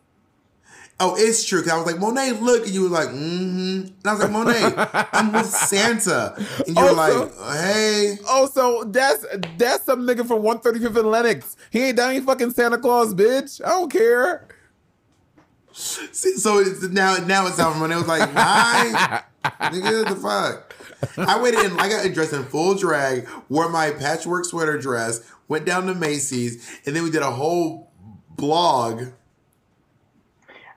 [1.03, 1.61] Oh, it's true.
[1.63, 3.87] Cause I was like, Monet, look, and you were like, mm-hmm.
[3.87, 4.73] And I was like, Monet,
[5.13, 6.35] I'm with Santa.
[6.65, 8.17] And you were Also- like, hey.
[8.27, 9.25] Oh, so that's
[9.57, 11.57] that's some nigga from 135th and Lenox.
[11.71, 13.63] He ain't down any fucking Santa Claus, bitch.
[13.65, 14.47] I don't care.
[15.73, 17.77] See, so it's, now, now it's out.
[17.77, 20.75] Monet was like, hi, nigga, the fuck.
[21.17, 25.65] I waited and I got dressed in full drag, wore my patchwork sweater dress, went
[25.65, 27.91] down to Macy's, and then we did a whole
[28.35, 29.03] blog.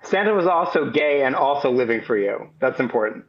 [0.02, 2.50] Santa was also gay and also living for you.
[2.60, 3.24] That's important.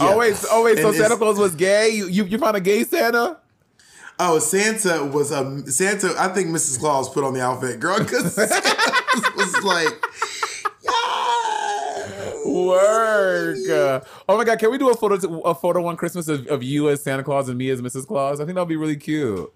[0.00, 1.90] Oh wait, so- oh wait, so And Santa Claus was gay?
[1.90, 3.38] You you, you found a gay Santa?
[4.18, 6.14] Oh, Santa was um Santa.
[6.18, 6.78] I think Mrs.
[6.78, 10.41] Claus put on the outfit, girl, because Santa was like, yeah.
[12.52, 14.04] Work.
[14.28, 16.88] Oh my god, can we do a photo a photo on Christmas of, of you
[16.88, 18.06] as Santa Claus and me as Mrs.
[18.06, 18.40] Claus?
[18.40, 19.52] I think that'll be really cute.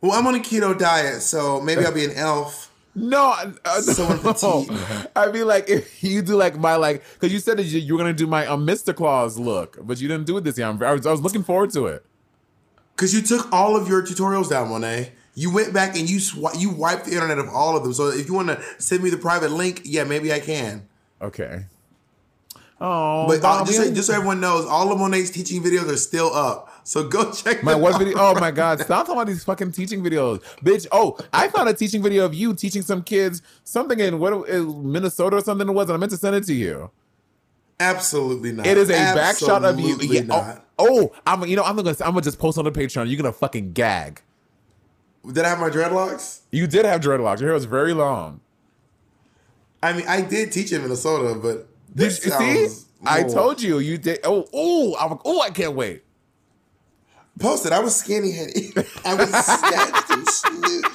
[0.00, 2.72] Well, I'm on a keto diet, so maybe I'll be an elf.
[2.94, 4.18] No, uh, no.
[4.18, 5.08] petite.
[5.16, 7.94] I mean, like if you do like my like, because you said that you, you
[7.94, 8.94] were gonna do my um, Mr.
[8.94, 10.66] Claus look, but you didn't do it this year.
[10.66, 12.04] I'm, was I was looking forward to it.
[12.94, 15.12] Because you took all of your tutorials down, Monet.
[15.34, 17.94] You went back and you swi- you wiped the internet of all of them.
[17.94, 20.86] So if you want to send me the private link, yeah, maybe I can.
[21.22, 21.64] Okay.
[22.84, 25.88] Oh, But uh, Bobby, just, so, just so everyone knows, all of Monet's teaching videos
[25.88, 26.68] are still up.
[26.82, 27.98] So go check my them what out.
[28.00, 28.18] video?
[28.18, 28.80] Oh my god!
[28.80, 30.88] Stop talking about these fucking teaching videos, bitch.
[30.90, 34.90] Oh, I found a teaching video of you teaching some kids something in what in
[34.90, 36.90] Minnesota or something it was, and I meant to send it to you.
[37.78, 38.66] Absolutely not.
[38.66, 39.92] It is a back shot of you.
[39.92, 40.66] Absolutely Yeah, not.
[40.78, 43.08] oh, oh, I'm you know I'm gonna I'm gonna just post on the Patreon.
[43.08, 44.22] You're gonna fucking gag.
[45.24, 46.40] Did I have my dreadlocks?
[46.50, 47.38] You did have dreadlocks.
[47.38, 48.40] Your hair was very long.
[49.82, 52.30] I mean, I did teach in Minnesota, but Did this see?
[52.30, 54.20] sounds I told you you did.
[54.24, 56.04] Oh, oh, I'm oh, I can't wait.
[57.38, 57.72] Post it.
[57.72, 58.54] I was skinny headed.
[59.04, 60.92] I was snatched and snooshed.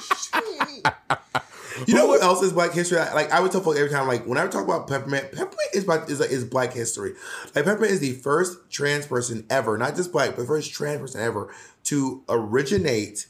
[1.86, 2.98] You know what else is Black History?
[2.98, 5.84] Like I would tell folks every time, like when I talk about peppermint, peppermint is
[5.84, 7.14] black is, is Black History.
[7.54, 11.20] Like peppermint is the first trans person ever, not just black, but first trans person
[11.20, 11.52] ever
[11.84, 13.26] to originate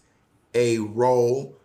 [0.55, 1.58] a role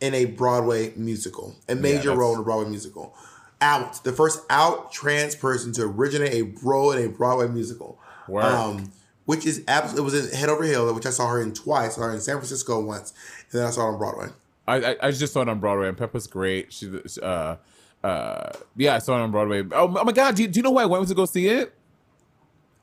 [0.00, 3.14] in a Broadway musical, a major that's- role in a Broadway musical.
[3.62, 7.98] Out the first out trans person to originate a role in a Broadway musical.
[8.26, 8.44] Word.
[8.44, 8.92] Um,
[9.26, 11.92] which is absolutely it was in Head Over Heels, which I saw her in twice.
[11.92, 13.12] I saw her in San Francisco once,
[13.52, 14.28] and then I saw her on Broadway.
[14.66, 16.72] I, I I just saw it on Broadway and Peppa's great.
[16.72, 16.90] She
[17.22, 17.56] uh
[18.02, 19.62] uh yeah I saw it on Broadway.
[19.72, 21.48] Oh, oh my god, do you, do you know who I went to go see
[21.48, 21.74] it?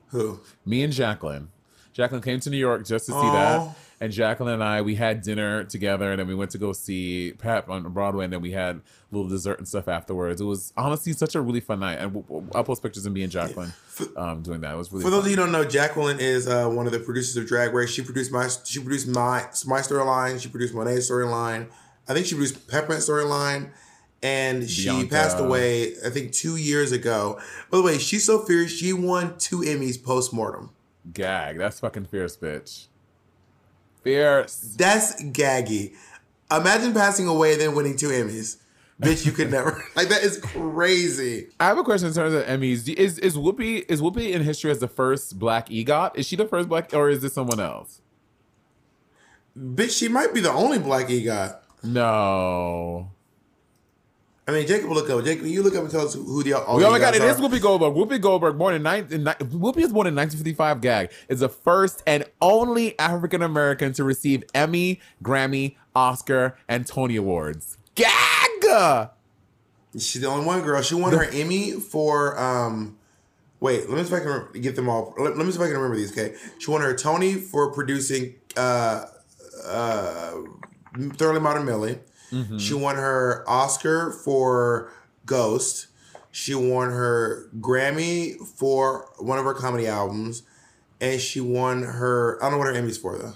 [0.10, 0.40] Who?
[0.66, 1.50] Me and Jacqueline.
[1.98, 3.32] Jacqueline came to New York just to see Aw.
[3.34, 3.76] that.
[4.00, 7.34] And Jacqueline and I, we had dinner together, and then we went to go see
[7.40, 10.40] Pep on Broadway, and then we had a little dessert and stuff afterwards.
[10.40, 12.24] It was honestly such a really fun night, and
[12.54, 13.74] I'll post pictures of me and Jacqueline
[14.16, 14.76] um, doing that.
[14.76, 16.92] It was really For those of you who don't know, Jacqueline is uh, one of
[16.92, 17.90] the producers of Drag Race.
[17.90, 20.40] She produced my she produced my my storyline.
[20.40, 21.68] She produced Monet's storyline.
[22.08, 23.72] I think she produced Peppermint's storyline.
[24.22, 25.10] And she Bianca.
[25.10, 27.40] passed away, I think, two years ago.
[27.70, 28.72] By the way, she's so fierce.
[28.72, 30.72] She won two Emmys post mortem.
[31.14, 31.58] Gag.
[31.58, 32.88] That's fucking fierce, bitch.
[34.04, 34.76] Fierce.
[34.78, 35.94] That's gaggy.
[36.52, 38.58] Imagine passing away then winning two Emmys.
[39.02, 39.84] Bitch, you could never.
[39.96, 41.50] Like that is crazy.
[41.60, 42.88] I have a question in terms of Emmys.
[42.94, 46.16] Is is Whoopi is Whoopi in history as the first black EGOT?
[46.16, 48.02] Is she the first black, or is this someone else?
[49.58, 51.58] Bitch, she might be the only black EGOT.
[51.84, 53.12] No.
[54.48, 55.26] I mean, Jacob, will look up.
[55.26, 57.16] Jacob, you look up and tell us who who the all Oh, the my god,
[57.16, 57.36] it is.
[57.36, 57.94] Whoopi Goldberg.
[57.94, 60.80] Whoopi Goldberg, born in, nine, in Whoopi is born in 1955.
[60.80, 67.18] Gag is the first and only African American to receive Emmy, Grammy, Oscar, and Tony
[67.18, 67.78] awards.
[67.96, 69.10] Gag.
[69.94, 70.82] She's the only one girl.
[70.82, 72.98] She won her Emmy for um
[73.60, 75.14] wait, let me see if I can get them all.
[75.18, 76.36] Let, let me see if I can remember these, okay?
[76.60, 79.06] She won her Tony for producing uh
[79.66, 80.32] uh
[81.14, 82.00] Thoroughly Modern Millie.
[82.32, 82.58] Mm-hmm.
[82.58, 84.92] She won her Oscar for
[85.26, 85.88] Ghost.
[86.32, 90.44] She won her Grammy for one of her comedy albums.
[91.00, 93.34] And she won her I don't know what her Emmy's for though.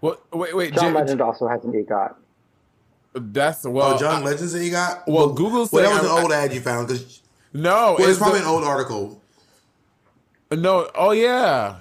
[0.00, 0.22] What?
[0.34, 0.74] Wait, wait.
[0.74, 2.14] John J- Legend also has an EGOT.
[3.12, 3.94] That's well.
[3.94, 5.06] Oh, John I- Legends that you got?
[5.06, 7.20] well, Google Well, that said- was an I- old ad you found because
[7.52, 9.20] no, well, it's the- probably an old article.
[10.52, 10.90] No.
[10.94, 11.76] Oh yeah.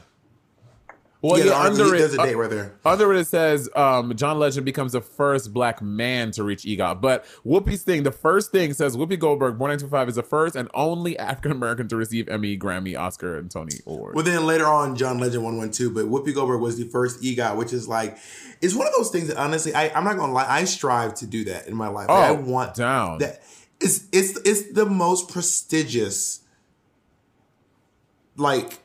[1.21, 2.75] Well, yeah, yeah, under it, there's a uh, date right there.
[2.85, 7.01] Under it, it says um, John Legend becomes the first black man to reach EGOT.
[7.01, 10.69] But Whoopi's thing, the first thing says Whoopi Goldberg, born 1925, is the first and
[10.73, 14.15] only African American to receive Emmy, Grammy, Oscar, and Tony awards.
[14.15, 17.21] Well, then later on, John Legend won one too, but Whoopi Goldberg was the first
[17.21, 18.17] EGOT, which is like,
[18.61, 21.27] it's one of those things that honestly, I, I'm not gonna lie, I strive to
[21.27, 22.07] do that in my life.
[22.07, 23.17] Like, I Oh, want down.
[23.17, 23.41] that.
[23.81, 26.41] It's it's it's the most prestigious,
[28.37, 28.79] like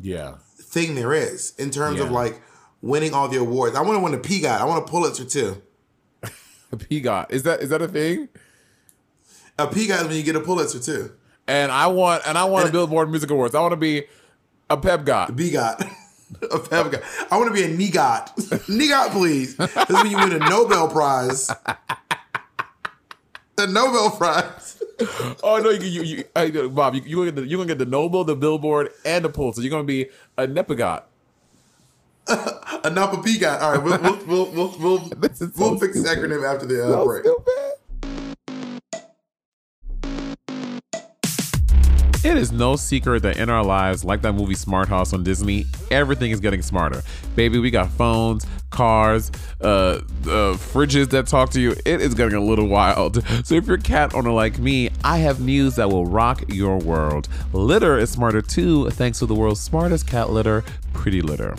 [0.00, 0.36] yeah.
[0.76, 2.38] Thing there is in terms of like
[2.82, 3.74] winning all the awards.
[3.74, 4.60] I want to win a PGOT.
[4.60, 5.62] I want a Pulitzer too.
[6.22, 7.30] A PGOT.
[7.30, 8.28] Is that is that a thing?
[9.58, 11.12] A PGOT is when you get a Pulitzer too.
[11.46, 13.54] And I want and I want a Billboard Music Awards.
[13.54, 14.04] I want to be
[14.68, 15.30] a PepGot.
[15.30, 15.90] BGOT.
[16.42, 17.02] a PEPGOT.
[17.30, 18.34] I want to be a NEGOT.
[18.68, 19.56] NEGOT, please.
[19.56, 21.46] This is when you win a Nobel Prize.
[23.54, 24.75] The Nobel Prize.
[25.42, 27.78] Oh no, you you, you hey, Bob, you you gonna get the you gonna get
[27.78, 29.60] the Nobel, the Billboard, and the Pulitzer.
[29.62, 31.02] You're gonna be a Nepagot.
[32.84, 33.60] A Napa PGOT.
[33.60, 36.66] All right, we'll, we'll, we'll, we'll, we'll, This is so we'll fix this acronym after
[36.66, 37.24] the uh, So break.
[42.26, 45.64] It is no secret that in our lives, like that movie Smart House on Disney,
[45.92, 47.04] everything is getting smarter.
[47.36, 50.00] Baby, we got phones, cars, uh, uh,
[50.56, 51.76] fridges that talk to you.
[51.84, 53.22] It is getting a little wild.
[53.44, 56.78] So if you're a cat owner like me, I have news that will rock your
[56.78, 57.28] world.
[57.52, 60.64] Litter is smarter too, thanks to the world's smartest cat litter,
[60.94, 61.54] Pretty Litter.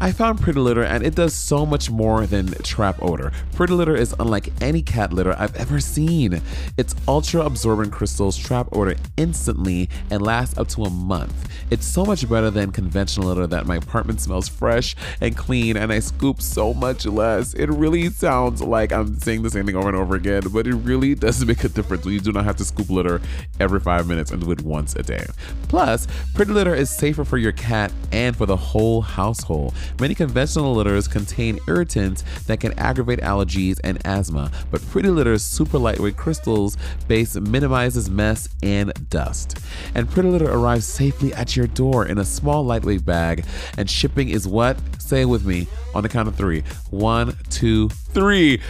[0.00, 3.32] I found Pretty Litter and it does so much more than trap odor.
[3.54, 6.42] Pretty Litter is unlike any cat litter I've ever seen.
[6.76, 11.48] Its ultra absorbent crystals trap odor instantly and last up to a month.
[11.70, 15.92] It's so much better than conventional litter that my apartment smells fresh and clean and
[15.92, 17.54] I scoop so much less.
[17.54, 20.74] It really sounds like I'm saying the same thing over and over again, but it
[20.74, 23.20] really does make a difference you do not have to scoop litter
[23.58, 25.24] every five minutes and do it once a day.
[25.68, 29.74] Plus, Pretty Litter is safer for your cat and for the whole household.
[30.00, 35.78] Many conventional litters contain irritants that can aggravate allergies and asthma, but Pretty Litter's super
[35.78, 36.76] lightweight crystals
[37.08, 39.58] base minimizes mess and dust.
[39.94, 43.44] And Pretty Litter arrives safely at your door in a small lightweight bag,
[43.76, 44.78] and shipping is what?
[45.06, 46.64] Say it with me on the count of three.
[46.90, 48.60] One, two, three.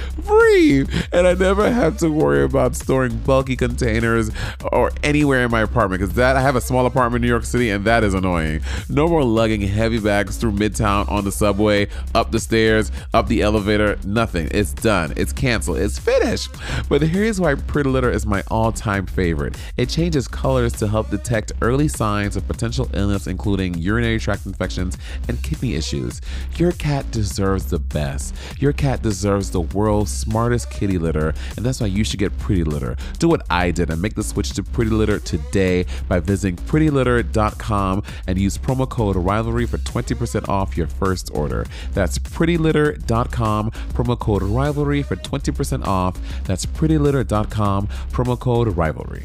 [1.13, 4.31] And I never have to worry about storing bulky containers
[4.71, 7.45] or anywhere in my apartment because that I have a small apartment in New York
[7.45, 8.61] City and that is annoying.
[8.91, 13.41] No more lugging heavy bags through Midtown on the subway, up the stairs, up the
[13.41, 13.99] elevator.
[14.05, 14.49] Nothing.
[14.51, 15.15] It's done.
[15.17, 15.79] It's canceled.
[15.79, 16.51] It's finished.
[16.91, 19.57] But here's why Pretty Litter is my all-time favorite.
[19.79, 24.99] It changes colors to help detect early signs of potential illness, including urinary tract infections
[25.29, 26.21] and kidney issues.
[26.57, 28.35] Your cat deserves the best.
[28.59, 32.65] Your cat deserves the world's smartest kitty litter, and that's why you should get Pretty
[32.65, 32.97] Litter.
[33.19, 38.03] Do what I did and make the switch to Pretty Litter today by visiting prettylitter.com
[38.27, 41.67] and use promo code Rivalry for 20% off your first order.
[41.93, 46.19] That's prettylitter.com, promo code Rivalry for 20% off.
[46.45, 49.25] That's prettylitter.com, promo code Rivalry.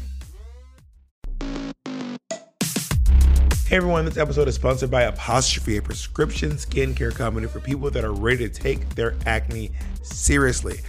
[3.72, 8.12] Everyone, this episode is sponsored by Apostrophe, a prescription skincare company for people that are
[8.12, 9.70] ready to take their acne
[10.02, 10.80] seriously.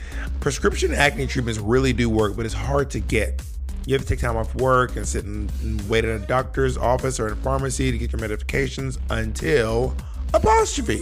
[0.41, 3.41] Prescription acne treatments really do work, but it's hard to get.
[3.86, 5.49] You have to take time off work and sit and,
[5.88, 9.95] wait in a doctor's office or in a pharmacy to get your medications until
[10.34, 11.01] Apostrophe.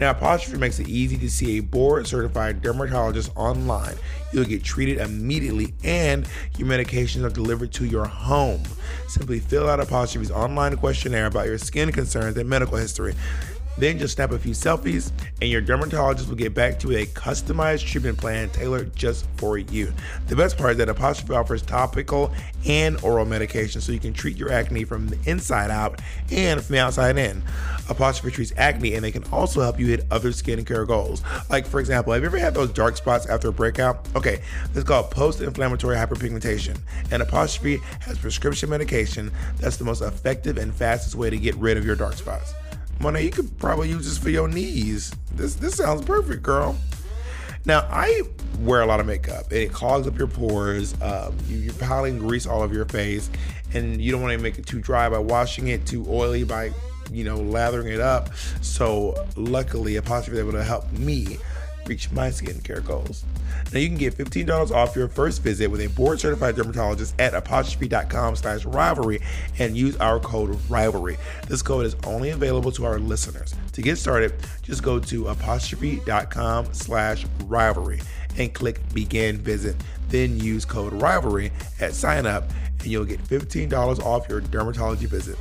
[0.00, 3.94] Now, Apostrophe makes it easy to see a board certified dermatologist online.
[4.32, 6.26] You'll get treated immediately and
[6.58, 8.62] your medications are delivered to your home.
[9.08, 13.14] Simply fill out Apostrophe's online questionnaire about your skin concerns and medical history.
[13.78, 17.08] Then just snap a few selfies, and your dermatologist will get back to you with
[17.08, 19.92] a customized treatment plan tailored just for you.
[20.28, 22.32] The best part is that Apostrophe offers topical
[22.66, 26.00] and oral medication so you can treat your acne from the inside out
[26.30, 27.42] and from the outside in.
[27.88, 31.22] Apostrophe treats acne, and they can also help you hit other skincare goals.
[31.50, 34.06] Like, for example, have you ever had those dark spots after a breakout?
[34.14, 34.42] Okay,
[34.74, 36.78] is called post inflammatory hyperpigmentation,
[37.10, 41.76] and Apostrophe has prescription medication that's the most effective and fastest way to get rid
[41.76, 42.54] of your dark spots.
[43.00, 45.12] Monet, you could probably use this for your knees.
[45.34, 46.76] This this sounds perfect, girl.
[47.64, 48.22] Now I
[48.60, 50.94] wear a lot of makeup and it clogs up your pores.
[51.00, 53.30] Um, you, you're piling grease all over your face,
[53.74, 56.72] and you don't want to make it too dry by washing it, too oily by
[57.10, 58.30] you know lathering it up.
[58.60, 61.38] So luckily, Apostrophe is able to help me
[61.86, 63.24] reach my skincare goals.
[63.72, 67.34] Now you can get $15 off your first visit with a board certified dermatologist at
[67.34, 69.20] apostrophe.com slash rivalry
[69.58, 71.16] and use our code rivalry.
[71.48, 73.54] This code is only available to our listeners.
[73.72, 78.00] To get started, just go to apostrophe.com slash rivalry
[78.38, 79.76] and click begin visit.
[80.08, 82.44] Then use code rivalry at sign up
[82.80, 85.36] and you'll get $15 off your dermatology visit.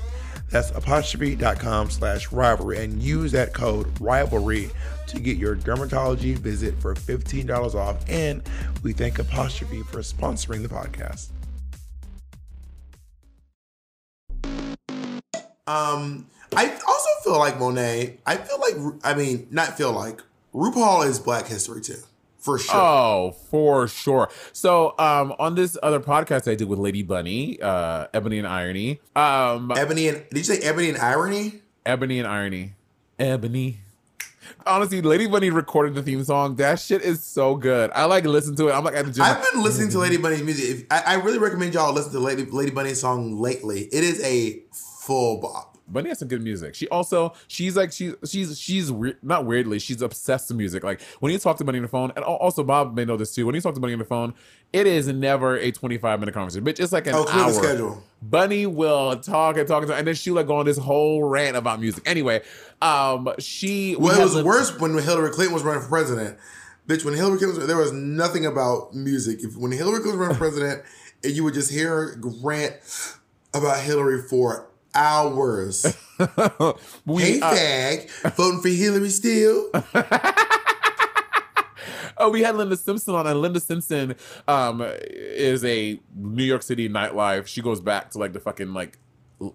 [0.49, 4.69] That's apostrophe.com slash rivalry and use that code rivalry
[5.11, 8.03] to get your dermatology visit for $15 off.
[8.09, 8.41] And
[8.83, 11.29] we thank Apostrophe for sponsoring the podcast.
[15.67, 20.21] Um, I also feel like Monet, I feel like, I mean, not feel like,
[20.53, 21.99] RuPaul is Black History too,
[22.39, 22.75] for sure.
[22.75, 24.29] Oh, for sure.
[24.51, 28.99] So, um, on this other podcast I did with Lady Bunny, uh, Ebony and Irony,
[29.15, 31.61] um, Ebony and, did you say Ebony and Irony?
[31.85, 32.73] Ebony and Irony,
[33.17, 33.79] Ebony,
[34.65, 36.55] Honestly, Lady Bunny recorded the theme song.
[36.55, 37.91] That shit is so good.
[37.93, 38.73] I like listen to it.
[38.73, 39.23] I'm like at the gym.
[39.23, 40.69] I've been listening to Lady Bunny's music.
[40.69, 43.81] If, I, I really recommend y'all listen to Lady Lady Bunny's song lately.
[43.91, 45.70] It is a full bop.
[45.91, 46.75] Bunny has some good music.
[46.75, 50.83] She also she's like she's she's she's weird, not weirdly she's obsessed with music.
[50.83, 53.33] Like when you talk to Bunny on the phone, and also Bob may know this
[53.35, 53.45] too.
[53.45, 54.33] When you talk to Bunny on the phone,
[54.73, 56.65] it is never a twenty five minute conversation.
[56.65, 57.51] Bitch, it's like an Oh, hour.
[57.51, 58.03] the schedule.
[58.21, 61.23] Bunny will talk and talk and talk, and then she'll like go on this whole
[61.23, 62.03] rant about music.
[62.05, 62.41] Anyway,
[62.81, 66.37] um, she we Well, it was worse when Hillary Clinton was running for president.
[66.87, 69.43] Bitch, when Hillary Clinton was, there was nothing about music.
[69.43, 70.83] If when Hillary Clinton was running for president,
[71.23, 72.73] and you would just hear her rant
[73.53, 75.97] about Hillary for hours.
[77.05, 79.69] we, hey, uh, fag, voting for Hillary still?
[82.17, 84.15] Oh, we had Linda Simpson on, and Linda Simpson
[84.47, 87.47] um is a New York City nightlife.
[87.47, 88.99] She goes back to like the fucking like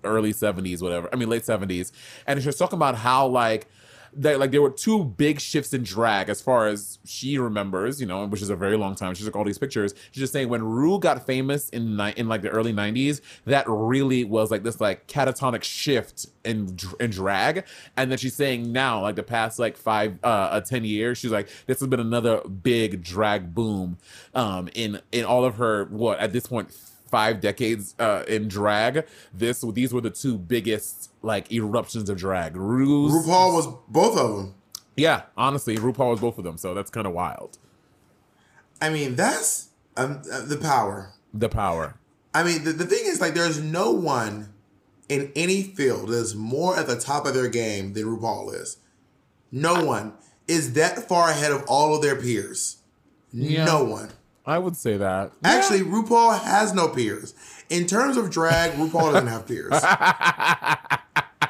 [0.03, 1.09] early seventies, whatever.
[1.12, 1.93] I mean late seventies,
[2.26, 3.68] and she was talking about how like
[4.17, 8.07] that like there were two big shifts in drag as far as she remembers, you
[8.07, 9.14] know, which is a very long time.
[9.14, 9.95] She took all these pictures.
[10.11, 13.64] She's just saying when Ru got famous in ni- in like the early '90s, that
[13.69, 17.64] really was like this like catatonic shift in in drag.
[17.97, 21.33] And then she's saying now, like the past like five uh, uh ten years, she's
[21.33, 23.99] like this has been another big drag boom,
[24.35, 26.73] um in in all of her what at this point
[27.11, 29.07] five decades uh in drag.
[29.32, 32.57] This these were the two biggest like eruptions of drag.
[32.57, 34.54] Ru's RuPaul was both of them.
[34.96, 37.59] yeah, honestly, RuPaul was both of them, so that's kind of wild.
[38.80, 41.12] I mean, that's um, uh, the power.
[41.32, 41.94] The power.
[42.34, 44.52] I mean, the, the thing is, like, there's no one
[45.09, 48.76] in any field that's more at the top of their game than RuPaul is.
[49.50, 50.12] No one
[50.46, 52.78] is that far ahead of all of their peers.
[53.32, 53.64] Yeah.
[53.64, 54.11] No one.
[54.47, 55.32] I would say that.
[55.42, 57.34] Actually, RuPaul has no peers.
[57.68, 59.72] In terms of drag, RuPaul doesn't have peers.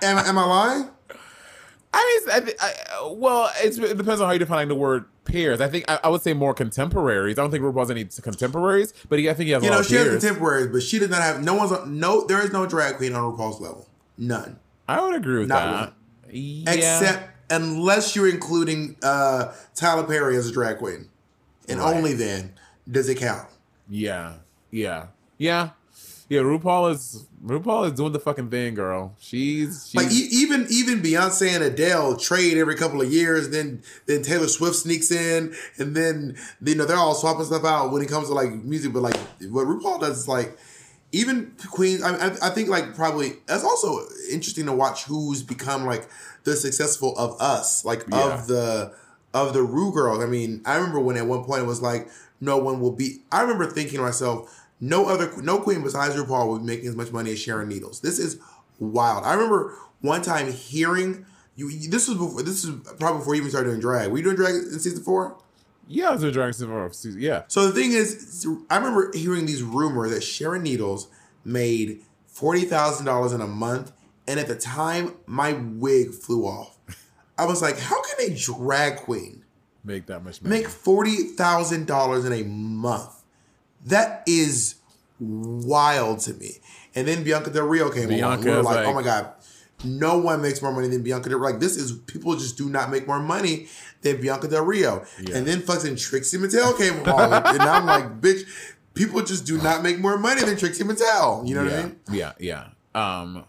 [0.02, 0.88] am, am I lying?
[1.92, 5.60] I mean, I, I, well, it's, it depends on how you define the word peers.
[5.60, 7.38] I think I, I would say more contemporaries.
[7.38, 9.82] I don't think RuPaul has any contemporaries, but he, I think he has You know,
[9.82, 10.22] she of has peers.
[10.22, 11.42] contemporaries, but she does not have.
[11.42, 12.26] No one's on, no.
[12.26, 13.86] There is no drag queen on RuPaul's level.
[14.18, 14.58] None.
[14.88, 15.94] I would agree with Not
[16.28, 16.34] that.
[16.34, 16.72] Yeah.
[16.72, 21.08] Except unless you're including uh, Tyler Perry as a drag queen,
[21.68, 21.94] and Right.
[21.96, 22.54] only then
[22.90, 23.48] does it count.
[23.88, 24.34] yeah,
[24.70, 25.06] yeah,
[25.38, 25.70] yeah,
[26.28, 26.40] yeah.
[26.40, 29.14] RuPaul is RuPaul is doing the fucking thing, girl.
[29.18, 33.50] She's, she's Like e- even even Beyonce and Adele trade every couple of years.
[33.50, 37.92] Then then Taylor Swift sneaks in, and then you know they're all swapping stuff out
[37.92, 38.92] when it comes to like music.
[38.92, 39.16] But like
[39.50, 40.56] what RuPaul does is like
[41.12, 42.02] even Queen.
[42.02, 46.08] I, I, I think like probably that's also interesting to watch who's become like
[46.44, 48.34] the successful of us, like Yeah.
[48.34, 48.92] of the
[49.34, 50.22] of the Ru girls.
[50.22, 52.08] I mean, I remember when at one point it was like
[52.40, 53.18] no one will be.
[53.32, 54.62] I remember thinking to myself.
[54.78, 58.00] No other, no queen besides RuPaul would be making as much money as Sharon Needles.
[58.00, 58.38] This is
[58.78, 59.24] wild.
[59.24, 61.24] I remember one time hearing
[61.54, 61.70] you.
[61.88, 62.42] This was before.
[62.42, 64.10] This is probably before you even started doing drag.
[64.10, 65.38] Were you doing drag in season four?
[65.88, 67.20] yeah, it's a Dragon Season season.
[67.20, 71.08] Yeah, So the thing is, I remember hearing these rumors that Sharon Needles
[71.44, 73.92] made forty thousand dollars in a month,
[74.28, 76.76] and at the time, my wig flew off.
[77.38, 79.44] I was like, "How can a drag queen
[79.86, 80.58] make that much money.
[80.58, 83.22] make forty thousand dollars in a month?
[83.86, 84.74] That is
[85.20, 86.58] wild to me."
[86.94, 88.42] And then Bianca Del Rio came along.
[88.42, 89.32] We were like, like- "Oh my god."
[89.84, 91.50] No one makes more money than Bianca Del Rio.
[91.50, 93.68] Like this is people just do not make more money
[94.00, 95.04] than Bianca Del Rio.
[95.20, 95.36] Yeah.
[95.36, 98.46] And then fucking Trixie Mattel came along, and I'm like, bitch,
[98.94, 101.46] people just do not make more money than Trixie Mattel.
[101.46, 102.00] You know what I mean?
[102.10, 102.68] Yeah, yeah.
[102.94, 103.44] Um,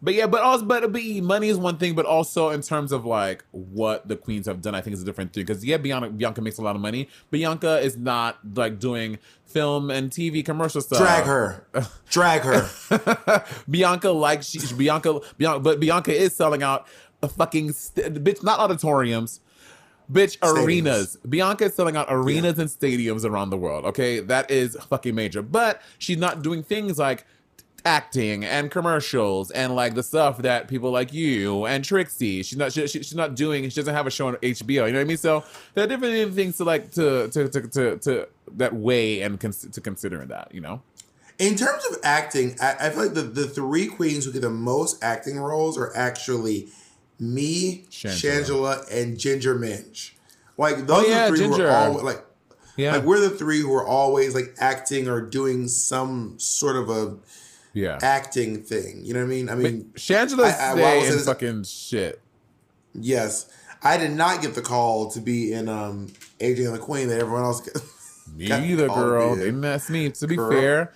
[0.00, 3.04] but yeah, but also, but, but money is one thing, but also in terms of
[3.04, 5.44] like what the queens have done, I think is a different thing.
[5.44, 7.08] Because yeah, Bianca, Bianca makes a lot of money.
[7.30, 10.98] Bianca is not like doing film and TV commercial stuff.
[10.98, 11.66] Drag her,
[12.10, 13.44] drag her.
[13.70, 16.86] Bianca like she Bianca Bianca, but Bianca is selling out
[17.20, 19.40] a fucking st- bitch, not auditoriums.
[20.10, 20.64] Bitch, Stadiums.
[20.64, 21.16] arenas.
[21.28, 23.84] Bianca is selling out arenas and stadiums around the world.
[23.84, 25.42] Okay, that is fucking major.
[25.42, 27.26] But she's not doing things like
[27.88, 32.42] acting and commercials and like the stuff that people like you and Trixie.
[32.42, 32.72] She's not.
[32.72, 33.64] She, she- she's not doing.
[33.70, 34.68] She doesn't have a show on HBO.
[34.68, 35.16] You know what I mean?
[35.16, 35.42] So
[35.74, 39.66] there are different things to like to to to to, to that weigh and cons-
[39.72, 40.54] to consider in that.
[40.54, 40.82] You know.
[41.38, 44.50] In terms of acting, I, I feel like the, the three queens who get the
[44.50, 46.66] most acting roles are actually
[47.20, 48.42] me, Shangela.
[48.84, 50.12] Shangela, and Ginger Minj.
[50.56, 51.68] Like those Oh, yeah, are three who Ginger.
[51.70, 52.24] are always like
[52.76, 52.96] Yeah.
[52.96, 57.16] like we're the three who are always like acting or doing some sort of a
[57.72, 57.98] yeah.
[58.02, 59.04] acting thing.
[59.04, 59.48] You know what I mean?
[59.48, 62.20] I mean, Shangela well, I stay was in fucking shit.
[62.94, 63.50] yes.
[63.80, 66.08] I did not get the call to be in um
[66.40, 67.82] AJ and the Queen that everyone else got.
[68.36, 69.34] Me got either, girl.
[69.34, 69.38] in.
[69.38, 70.10] Didn't ask me.
[70.10, 70.50] To be Girl.
[70.50, 70.92] fair,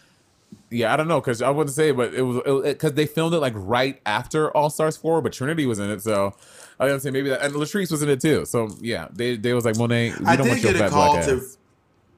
[0.71, 3.39] Yeah, I don't know because I wouldn't say, but it was because they filmed it
[3.39, 6.35] like right after All Stars four, but Trinity was in it, so
[6.79, 8.45] I was gonna say maybe that, and Latrice was in it too.
[8.45, 11.41] So yeah, they they was like Monet, I don't did get a call to.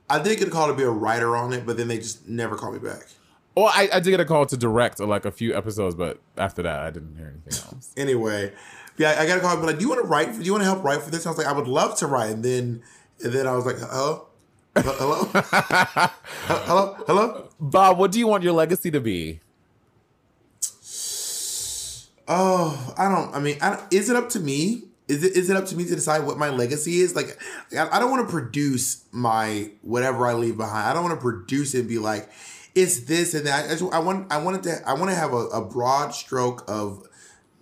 [0.08, 2.28] I did get a call to be a writer on it, but then they just
[2.28, 3.06] never called me back.
[3.56, 6.18] Well, I, I did get a call to direct uh, like a few episodes, but
[6.36, 7.92] after that, I didn't hear anything else.
[7.96, 8.52] Anyway,
[8.96, 9.56] yeah, I got a call.
[9.56, 10.32] But like, do you want to write?
[10.34, 11.26] Do you want to help write for this?
[11.26, 12.30] I was like, I would love to write.
[12.30, 12.82] And then,
[13.22, 14.26] and then I was like, hello,
[14.76, 16.10] hello, hello,
[16.46, 17.48] hello, hello.
[17.60, 19.40] Bob, what do you want your legacy to be?
[22.26, 23.34] Oh, I don't.
[23.34, 24.82] I mean, I don't, is it up to me?
[25.06, 27.14] Is it is it up to me to decide what my legacy is?
[27.14, 27.38] Like,
[27.76, 30.88] I, I don't want to produce my whatever I leave behind.
[30.88, 32.28] I don't want to produce it and be like,
[32.74, 33.66] it's this and that.
[33.66, 36.64] I, just, I want I wanted to I want to have a, a broad stroke
[36.68, 37.06] of.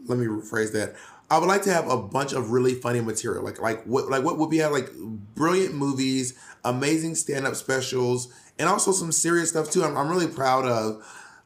[0.06, 0.96] Let me rephrase that.
[1.30, 4.24] I would like to have a bunch of really funny material, like like what like
[4.24, 4.90] what would be have like
[5.34, 6.34] brilliant movies,
[6.64, 9.82] amazing stand up specials, and also some serious stuff too.
[9.84, 11.02] I'm, I'm really proud of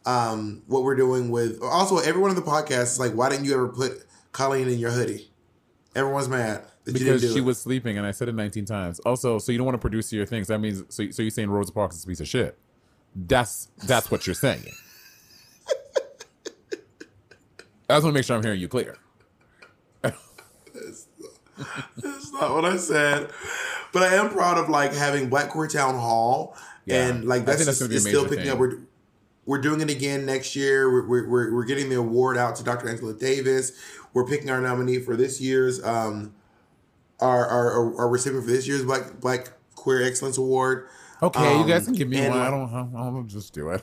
[0.06, 1.60] um, what we're doing with.
[1.62, 4.90] Also, everyone in the podcast is like, why didn't you ever put Colleen in your
[4.90, 5.30] hoodie?
[5.94, 7.44] Everyone's mad that you didn't Because she it.
[7.44, 8.98] was sleeping, and I said it 19 times.
[9.00, 10.48] Also, so you don't want to produce your things.
[10.48, 11.10] That means so.
[11.10, 12.58] So you're saying Rosa Parks is a piece of shit.
[13.16, 14.62] That's that's what you're saying.
[17.88, 18.98] I just want to make sure I'm hearing you clear.
[20.02, 21.06] That's
[22.32, 23.30] not what I said.
[23.92, 26.54] But I am proud of like having Black Queer Town Hall,
[26.84, 27.06] Yeah.
[27.06, 28.50] and like that's, that's just, still picking thing.
[28.50, 28.58] up.
[28.58, 28.80] We're
[29.46, 30.92] we're doing it again next year.
[30.92, 32.88] We're, we're, we're, getting the award out to Dr.
[32.88, 33.72] Angela Davis.
[34.12, 36.34] We're picking our nominee for this year's um
[37.20, 40.88] our our, our, our recipient for this year's Black Black Queer Excellence Award.
[41.22, 42.38] Okay, Um, you guys can give me one.
[42.38, 42.94] I don't.
[42.94, 43.82] I don't just do it.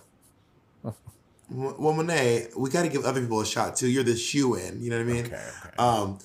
[1.50, 3.88] Well, Monet, we got to give other people a shot too.
[3.88, 4.82] You're the shoe in.
[4.82, 5.26] You know what I mean?
[5.26, 5.76] Okay, okay.
[5.78, 6.18] Um,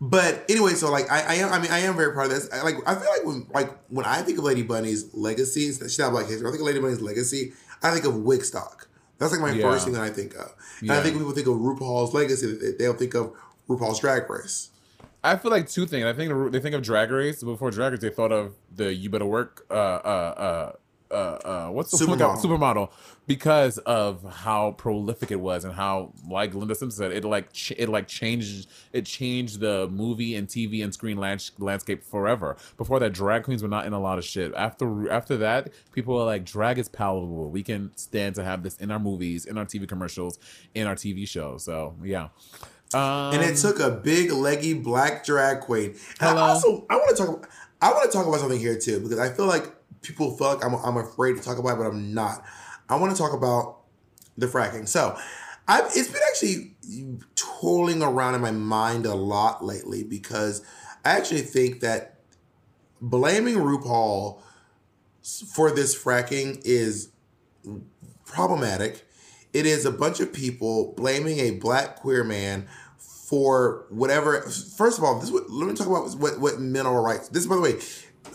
[0.00, 1.52] but anyway, so like I, I am.
[1.52, 2.48] I mean, I am very proud of this.
[2.52, 5.98] I, like I feel like when like when I think of Lady Bunny's legacy, she's
[5.98, 6.46] not Black history.
[6.48, 7.52] I think of Lady Bunny's legacy.
[7.82, 8.86] I think of Wigstock.
[9.18, 9.70] That's like my Yeah.
[9.70, 10.52] first thing that I think of.
[10.80, 13.32] And I think when people think of RuPaul's legacy, they'll think of
[13.68, 14.70] RuPaul's Drag Race.
[15.24, 16.04] I feel like two things.
[16.04, 18.00] I think they think of Drag Race before Drag Race.
[18.00, 20.72] They thought of the "You Better Work." Uh, uh, uh,
[21.12, 22.36] uh, uh, what's the Supermodel.
[22.38, 22.90] supermodel
[23.26, 27.74] because of how prolific it was and how, like Linda Simpson said, it like ch-
[27.76, 32.56] it like changed it changed the movie and TV and screen lands- landscape forever.
[32.76, 34.54] Before that, drag queens were not in a lot of shit.
[34.54, 37.50] After after that, people were like, drag is palatable.
[37.50, 40.38] We can stand to have this in our movies, in our TV commercials,
[40.74, 41.64] in our TV shows.
[41.64, 42.28] So yeah.
[42.94, 45.90] Um, and it took a big leggy black drag queen.
[45.90, 46.42] And Hello.
[46.42, 47.50] I also I want to talk.
[47.80, 50.64] I want to talk about something here too because I feel like people feel like
[50.64, 52.44] I'm, I'm afraid to talk about it, but I'm not.
[52.88, 53.78] I want to talk about
[54.36, 54.86] the fracking.
[54.86, 55.16] So,
[55.66, 56.76] I've it's been actually
[57.34, 60.64] twirling around in my mind a lot lately because
[61.04, 62.18] I actually think that
[63.00, 64.40] blaming RuPaul
[65.48, 67.10] for this fracking is
[68.24, 69.06] problematic.
[69.52, 72.68] It is a bunch of people blaming a black queer man
[73.32, 74.42] for whatever.
[74.42, 77.28] First of all, this what, let me talk about what what mineral rights.
[77.30, 77.78] This, by the way,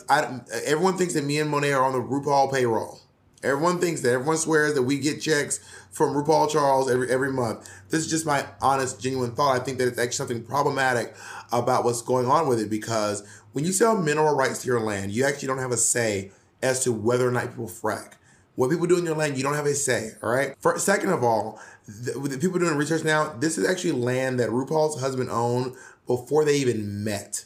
[0.10, 3.02] I, everyone thinks that me and Monet are on the RuPaul payroll.
[3.44, 4.14] Everyone thinks that.
[4.14, 5.60] Everyone swears that we get checks
[5.92, 7.70] from RuPaul Charles every every month.
[7.90, 9.62] This is just my honest, genuine thought.
[9.62, 11.14] I think that it's actually something problematic
[11.52, 13.24] about what's going on with it because
[13.54, 16.32] when you sell mineral rights to your land, you actually don't have a say
[16.64, 18.14] as to whether or not people frack.
[18.56, 20.14] What people do in your land, you don't have a say.
[20.24, 20.56] All right.
[20.58, 24.40] For, second of all, the, with the people doing research now, this is actually land
[24.40, 25.76] that RuPaul's husband owned
[26.06, 27.46] before they even met.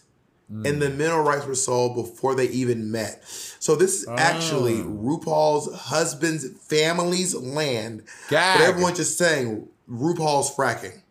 [0.50, 0.66] Hmm.
[0.66, 3.24] And the mineral rights were sold before they even met.
[3.26, 4.86] So this is actually oh.
[4.86, 8.04] RuPaul's husband's family's land.
[8.30, 8.60] Gag.
[8.60, 11.02] But everyone's just saying RuPaul's fracking.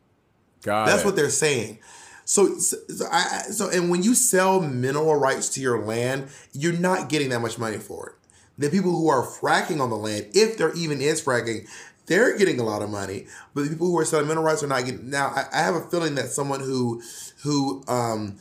[0.63, 1.07] Got That's it.
[1.07, 1.79] what they're saying.
[2.25, 2.77] So, so,
[3.11, 7.41] I- so, and when you sell mineral rights to your land, you're not getting that
[7.41, 8.15] much money for it.
[8.59, 11.67] The people who are fracking on the land, if there even is fracking,
[12.11, 13.27] they're getting a lot of money.
[13.55, 15.09] But the people who are selling mineral rights are not getting.
[15.09, 17.01] Now, I, I have a feeling that someone who,
[17.45, 18.37] who um,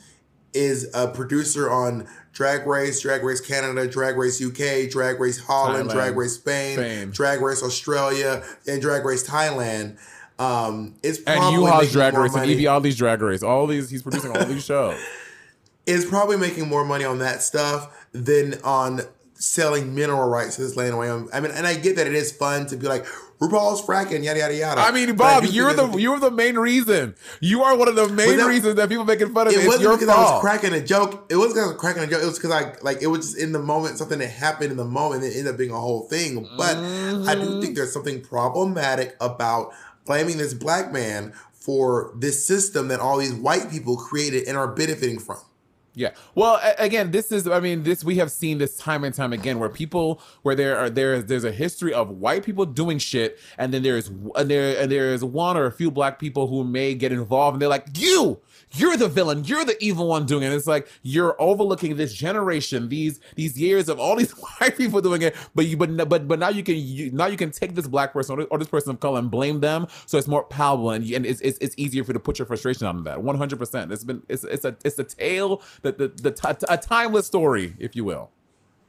[0.52, 5.88] is a producer on Drag Race, Drag Race Canada, Drag Race UK, Drag Race Holland,
[5.88, 7.10] Thailand, Drag Race Spain, Spain.
[7.12, 9.98] Drag Race Australia, and Drag Race Thailand.
[10.40, 13.44] Um, is and U-Haul's Drag Race and money- Evie Oddly's Drag Race.
[13.44, 15.00] All these, he's producing all these shows.
[15.86, 19.02] is probably making more money on that stuff than on
[19.34, 20.94] selling mineral rights to this land.
[21.32, 23.06] I mean, and I get that it is fun to be like
[23.40, 24.80] RuPaul's fracking, yada yada yada.
[24.82, 27.14] I mean, Bob, you're the you're the main reason.
[27.40, 29.64] You are one of the main that- reasons that people making fun of it.
[29.64, 31.24] It wasn't because I was cracking a joke.
[31.30, 32.22] It wasn't because I was cracking a joke.
[32.22, 34.76] It was because I like it was just in the moment something that happened in
[34.76, 35.24] the moment.
[35.24, 36.46] and It ended up being a whole thing.
[36.58, 37.40] But I Mm-hmm.
[37.44, 39.72] do think there's something problematic about
[40.04, 44.68] blaming this black man for this system that all these white people created and are
[44.68, 45.38] benefiting from.
[45.94, 46.10] Yeah.
[46.36, 47.48] Well, again, this is.
[47.48, 50.78] I mean, this we have seen this time and time again, where people, where there
[50.78, 54.48] are there is there's a history of white people doing shit, and then there's and
[54.48, 57.62] there and there is one or a few black people who may get involved, and
[57.62, 58.38] they're like, you,
[58.72, 60.52] you're the villain, you're the evil one doing it.
[60.52, 65.22] It's like you're overlooking this generation, these these years of all these white people doing
[65.22, 67.86] it, but you but but but now you can you, now you can take this
[67.86, 71.08] black person or, this person of color and blame them, so it's more palatable and,
[71.10, 73.22] and it's, it's it's easier for you to put your frustration on that.
[73.22, 73.92] One hundred percent.
[73.92, 77.74] It's been it's it's a it's a tale that the the t- a timeless story,
[77.78, 78.30] if you will.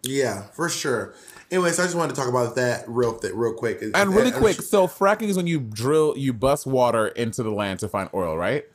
[0.04, 1.14] Yeah, for sure.
[1.52, 3.84] Anyways, I just wanted to talk about that real th- real quick.
[3.94, 7.80] And really quick, so fracking is when you drill, you bust water into the land
[7.82, 8.66] to find oil, right?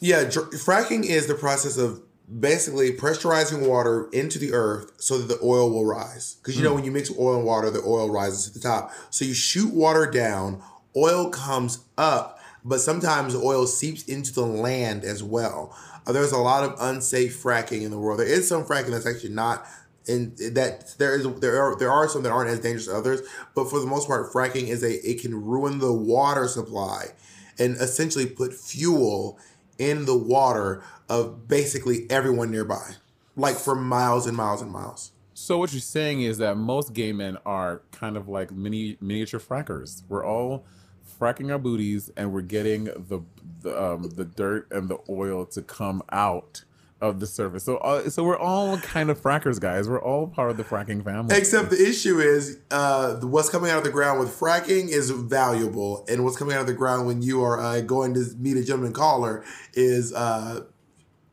[0.00, 2.02] Yeah, dr- fracking is the process of
[2.38, 6.36] basically pressurizing water into the earth so that the oil will rise.
[6.36, 8.92] Because you know, when you mix oil and water, the oil rises to the top.
[9.10, 10.62] So you shoot water down,
[10.96, 15.76] oil comes up, but sometimes oil seeps into the land as well.
[16.06, 18.20] Uh, there's a lot of unsafe fracking in the world.
[18.20, 19.66] There is some fracking that's actually not.
[20.08, 23.20] And that there is there are there are some that aren't as dangerous as others,
[23.54, 27.08] but for the most part, fracking is a it can ruin the water supply,
[27.58, 29.38] and essentially put fuel
[29.80, 32.92] in the water of basically everyone nearby,
[33.34, 35.10] like for miles and miles and miles.
[35.34, 39.40] So what you're saying is that most gay men are kind of like mini miniature
[39.40, 40.02] frackers.
[40.06, 40.66] We're all
[41.18, 43.22] fracking our booties, and we're getting the
[43.62, 46.64] the um, the dirt and the oil to come out
[47.00, 47.64] of the service.
[47.64, 49.88] So uh, so we're all kind of frackers, guys.
[49.88, 51.36] We're all part of the fracking family.
[51.36, 56.04] Except the issue is, uh, what's coming out of the ground with fracking is valuable,
[56.08, 58.64] and what's coming out of the ground when you are uh, going to meet a
[58.64, 59.44] gentleman caller
[59.74, 60.64] is uh,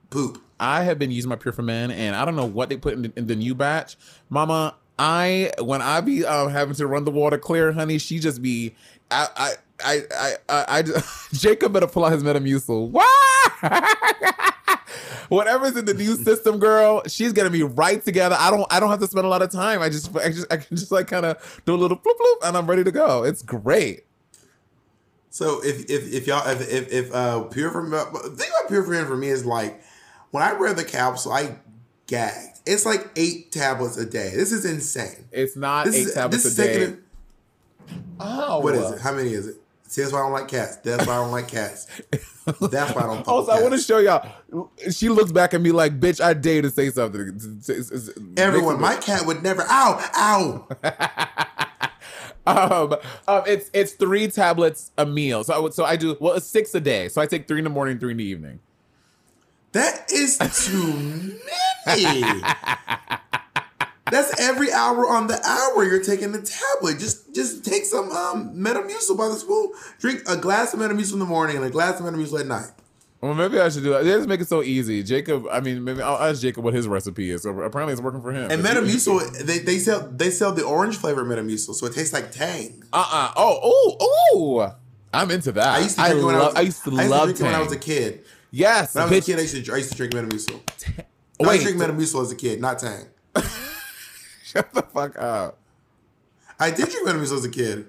[0.10, 0.42] poop.
[0.60, 2.94] I have been using my Pure for Men, and I don't know what they put
[2.94, 3.98] in the, in the new batch,
[4.30, 4.76] Mama.
[5.00, 8.76] I when I be um, having to run the water clear, honey, she just be
[9.12, 9.54] I I
[9.84, 10.84] I I, I, I
[11.34, 12.90] Jacob better pull out his Metamucil.
[12.90, 13.14] Why?
[15.30, 18.36] Whatever's in the new system, girl, she's getting me right together.
[18.40, 19.82] I don't I don't have to spend a lot of time.
[19.82, 22.48] I just I just I can just like kind of do a little bloop bloop,
[22.48, 23.24] and I'm ready to go.
[23.24, 24.06] It's great.
[25.30, 28.84] So if if, if y'all if if, if uh, pure for the thing about pure
[28.84, 29.82] for for me is like
[30.32, 31.58] when I read the capsule, I
[32.08, 32.60] gagged.
[32.66, 34.32] It's like eight tablets a day.
[34.36, 35.28] This is insane.
[35.32, 36.98] It's not This eight is tablets this a day.
[38.20, 39.00] oh, What is it?
[39.02, 39.56] How many is it?
[39.84, 40.76] See, that's why I don't like cats.
[40.78, 41.88] That's why I don't like cats.
[42.48, 43.28] That's why I don't.
[43.28, 44.28] Also, I want to show y'all.
[44.92, 47.40] She looks back at me like, "Bitch, I dare to say something."
[48.38, 49.64] Everyone, my cat would never.
[49.68, 50.10] Ow!
[50.16, 50.68] Ow!
[52.48, 52.96] um,
[53.28, 55.44] um, it's it's three tablets a meal.
[55.44, 57.10] So I would, so I do well, it's six a day.
[57.10, 58.60] So I take three in the morning, three in the evening.
[59.74, 61.38] That is too
[61.86, 62.42] many.
[64.12, 67.00] That's every hour on the hour you're taking the tablet.
[67.00, 69.72] Just just take some um, Metamucil by the spoon.
[70.00, 72.70] Drink a glass of Metamucil in the morning and a glass of Metamucil at night.
[73.20, 74.04] Well, maybe I should do that.
[74.04, 75.02] They just make it so easy.
[75.02, 77.42] Jacob, I mean, maybe I'll ask Jacob what his recipe is.
[77.42, 78.52] So apparently, it's working for him.
[78.52, 82.32] And Metamucil, they, they sell they sell the orange flavor Metamucil, so it tastes like
[82.32, 82.84] Tang.
[82.94, 83.98] Uh uh Oh oh
[84.34, 84.76] oh.
[85.14, 85.68] I'm into that.
[85.68, 86.48] I used to I, it when I love.
[86.54, 88.24] was, I used to I used love drink it when I was a kid.
[88.52, 89.22] Yes, When I was bitch.
[89.24, 90.60] a kid, I used to, I used to drink Metamucil.
[91.42, 93.06] I Wait, used to drink Metamucil as a kid, not Tang.
[94.48, 95.58] shut the fuck up.
[96.60, 97.86] I did drink Metamucil as a kid.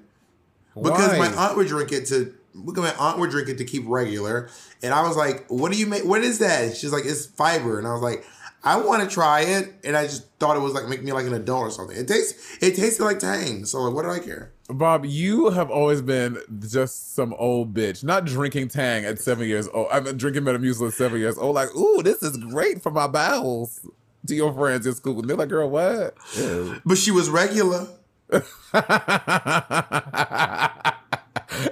[0.75, 1.19] because Why?
[1.31, 2.35] my aunt would drink it to
[2.65, 4.49] because my aunt would drink it to keep regular,
[4.83, 6.05] and I was like, "What do you make?
[6.05, 8.25] What is that?" She's like, "It's fiber," and I was like,
[8.65, 11.27] "I want to try it," and I just thought it was like make me like
[11.27, 11.97] an adult or something.
[11.97, 14.53] It tastes it tasted like Tang, so like, what do I care?
[14.69, 18.05] Bob, you have always been just some old bitch.
[18.05, 19.87] Not drinking Tang at seven years old.
[19.91, 21.55] I'm drinking Metamucil at seven years old.
[21.55, 23.81] Like, ooh, this is great for my bowels.
[24.27, 26.81] To your friends in school, and they're like, "Girl, what?" Ew.
[26.85, 27.87] But she was regular.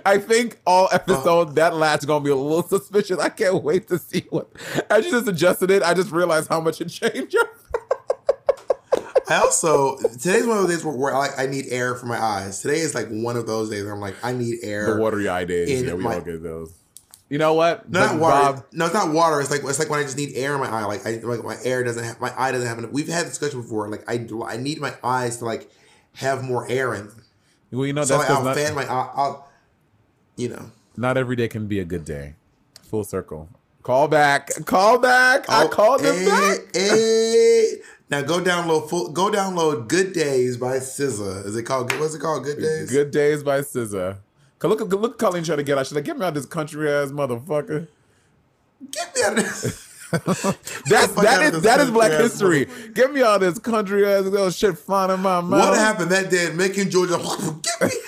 [0.07, 3.19] I think all episode that latch gonna be a little suspicious.
[3.19, 4.49] I can't wait to see what.
[4.89, 7.37] As you just adjusted it, I just realized how much it changed.
[9.29, 12.19] I also today's one of those days where, where I, I need air for my
[12.19, 12.63] eyes.
[12.63, 14.95] Today is like one of those days where I'm like, I need air.
[14.95, 15.83] the watery eye days.
[15.83, 16.73] Yeah, we my- all get those.
[17.29, 17.91] You know what?
[17.91, 18.53] No, not But water.
[18.53, 19.41] Bob, no, it's not water.
[19.41, 20.85] It's like it's like when I just need air in my eye.
[20.85, 22.93] Like I like my air doesn't have my eye doesn't have enough.
[22.93, 23.89] We've had this discussion before.
[23.89, 25.69] Like I I need my eyes to like
[26.15, 27.25] have more air in them.
[27.73, 29.11] well, you know So that's like, I'll not, fan my eye.
[29.15, 29.51] I'll,
[30.37, 30.71] you know.
[30.97, 32.35] not every day can be a good day.
[32.85, 33.49] Full circle.
[33.83, 34.51] Call back.
[34.65, 35.49] Call back.
[35.49, 36.59] I Oh, called him eh, back.
[36.75, 37.65] eh.
[38.09, 41.45] Now go download full, go download Good Days by SZA.
[41.45, 41.93] Is it called?
[41.99, 42.45] What's it called?
[42.45, 42.91] Good Days.
[42.91, 44.19] Good days by SZA.
[44.59, 45.87] Cause look, look, look, Colleen trying to get out.
[45.87, 47.89] She's like, get me out of this country ass motherfucker.
[48.91, 49.87] Get me out of this.
[50.13, 52.69] That's that is that is Black history.
[52.95, 55.71] Get me out of this country ass little shit flying in my mouth.
[55.71, 57.19] What happened that day in Macon, Georgia?
[57.63, 57.99] Get me.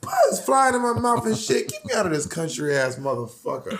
[0.00, 1.68] bullets flying in my mouth and shit.
[1.68, 3.76] Get me out of this country ass motherfucker.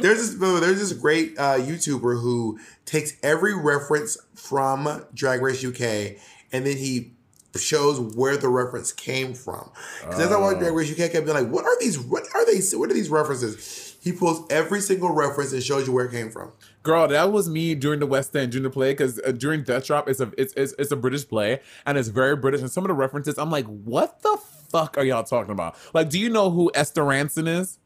[0.00, 6.16] There's this there's this great uh, YouTuber who takes every reference from Drag Race UK
[6.52, 7.12] and then he
[7.58, 9.70] shows where the reference came from.
[10.00, 11.98] Because as I watch Drag Race can't kept being like, what are these?
[11.98, 12.60] What are they?
[12.76, 13.96] What are these references?
[14.02, 16.52] He pulls every single reference and shows you where it came from.
[16.82, 19.86] Girl, that was me during the West End during the play because uh, during Death
[19.86, 22.60] Drop, it's a it's, it's it's a British play and it's very British.
[22.60, 24.38] And some of the references, I'm like, what the
[24.70, 25.76] fuck are y'all talking about?
[25.92, 27.78] Like, do you know who Esther Rantzen is?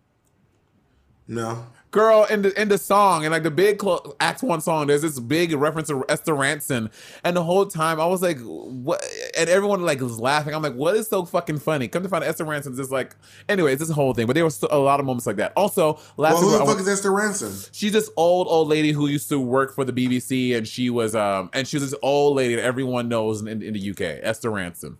[1.27, 1.67] No.
[1.95, 5.03] Girl, in the in the song, and like the big clo- Act One song, there's
[5.03, 6.91] this big reference to Esther Rantzen,
[7.23, 9.01] and the whole time I was like, "What?"
[9.39, 10.57] And everyone like was laughing.
[10.57, 13.15] I'm like, "What is so fucking funny?" Come to find Esther Rantzen's just like,
[13.49, 14.27] anyways, this whole thing.
[14.27, 15.53] But there was a lot of moments like that.
[15.57, 17.69] Also, last Well, who the fuck was- is Esther Rantzen?
[17.71, 21.15] she's this old old lady who used to work for the BBC, and she was
[21.15, 24.51] um and she was this old lady that everyone knows in, in the UK, Esther
[24.51, 24.97] Rantzen.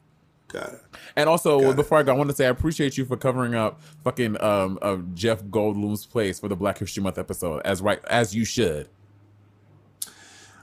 [0.49, 0.81] Got it.
[1.17, 1.77] And also, Got it.
[1.77, 4.79] before I go, I want to say I appreciate you for covering up fucking um
[4.83, 8.89] uh, Jeff Goldblum's place for the Black History Month episode, as right as you should.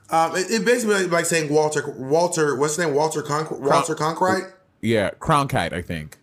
[0.10, 4.52] Um, it, it basically like saying Walter Walter what's his name Walter Conc- Walter Conkright.
[4.82, 6.18] Yeah, Cronkite, I think.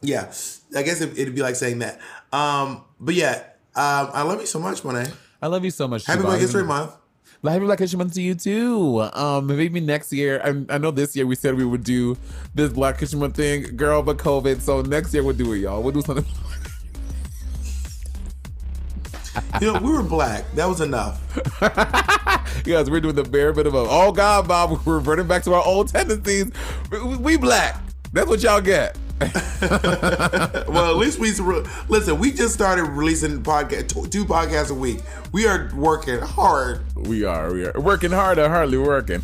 [0.00, 0.32] Yeah,
[0.76, 2.00] I guess it, it'd be like saying that.
[2.32, 3.44] Um, but yeah,
[3.76, 5.06] um, I love you so much, Monet.
[5.40, 6.06] I love you so much.
[6.06, 6.68] Happy Black History even-
[7.44, 9.00] Happy Black History Month to you too.
[9.14, 10.40] Um, maybe next year.
[10.44, 12.16] I, I know this year we said we would do
[12.54, 14.60] this Black History Month thing, girl, but COVID.
[14.60, 15.82] So next year we'll do it, y'all.
[15.82, 16.24] We'll do something.
[19.60, 20.44] You know, we were black.
[20.56, 21.18] That was enough.
[22.64, 23.86] Yes, we're doing the bare minimum.
[23.90, 26.50] Oh God, Bob, we're reverting back to our old tendencies.
[26.90, 27.80] We, we black.
[28.12, 28.96] That's what y'all get
[30.68, 31.32] well, at least we
[31.88, 32.18] listen.
[32.18, 35.00] We just started releasing podcast two, two podcasts a week.
[35.32, 36.80] We are working hard.
[36.96, 37.52] We are.
[37.52, 39.22] We are working hard and hardly working.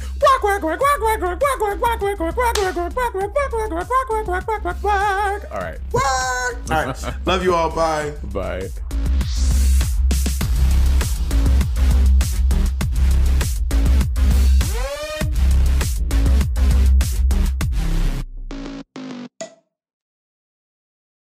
[5.53, 5.79] All right.
[6.71, 7.27] All right.
[7.27, 7.71] Love you all.
[7.71, 8.13] Bye.
[8.33, 8.69] Bye.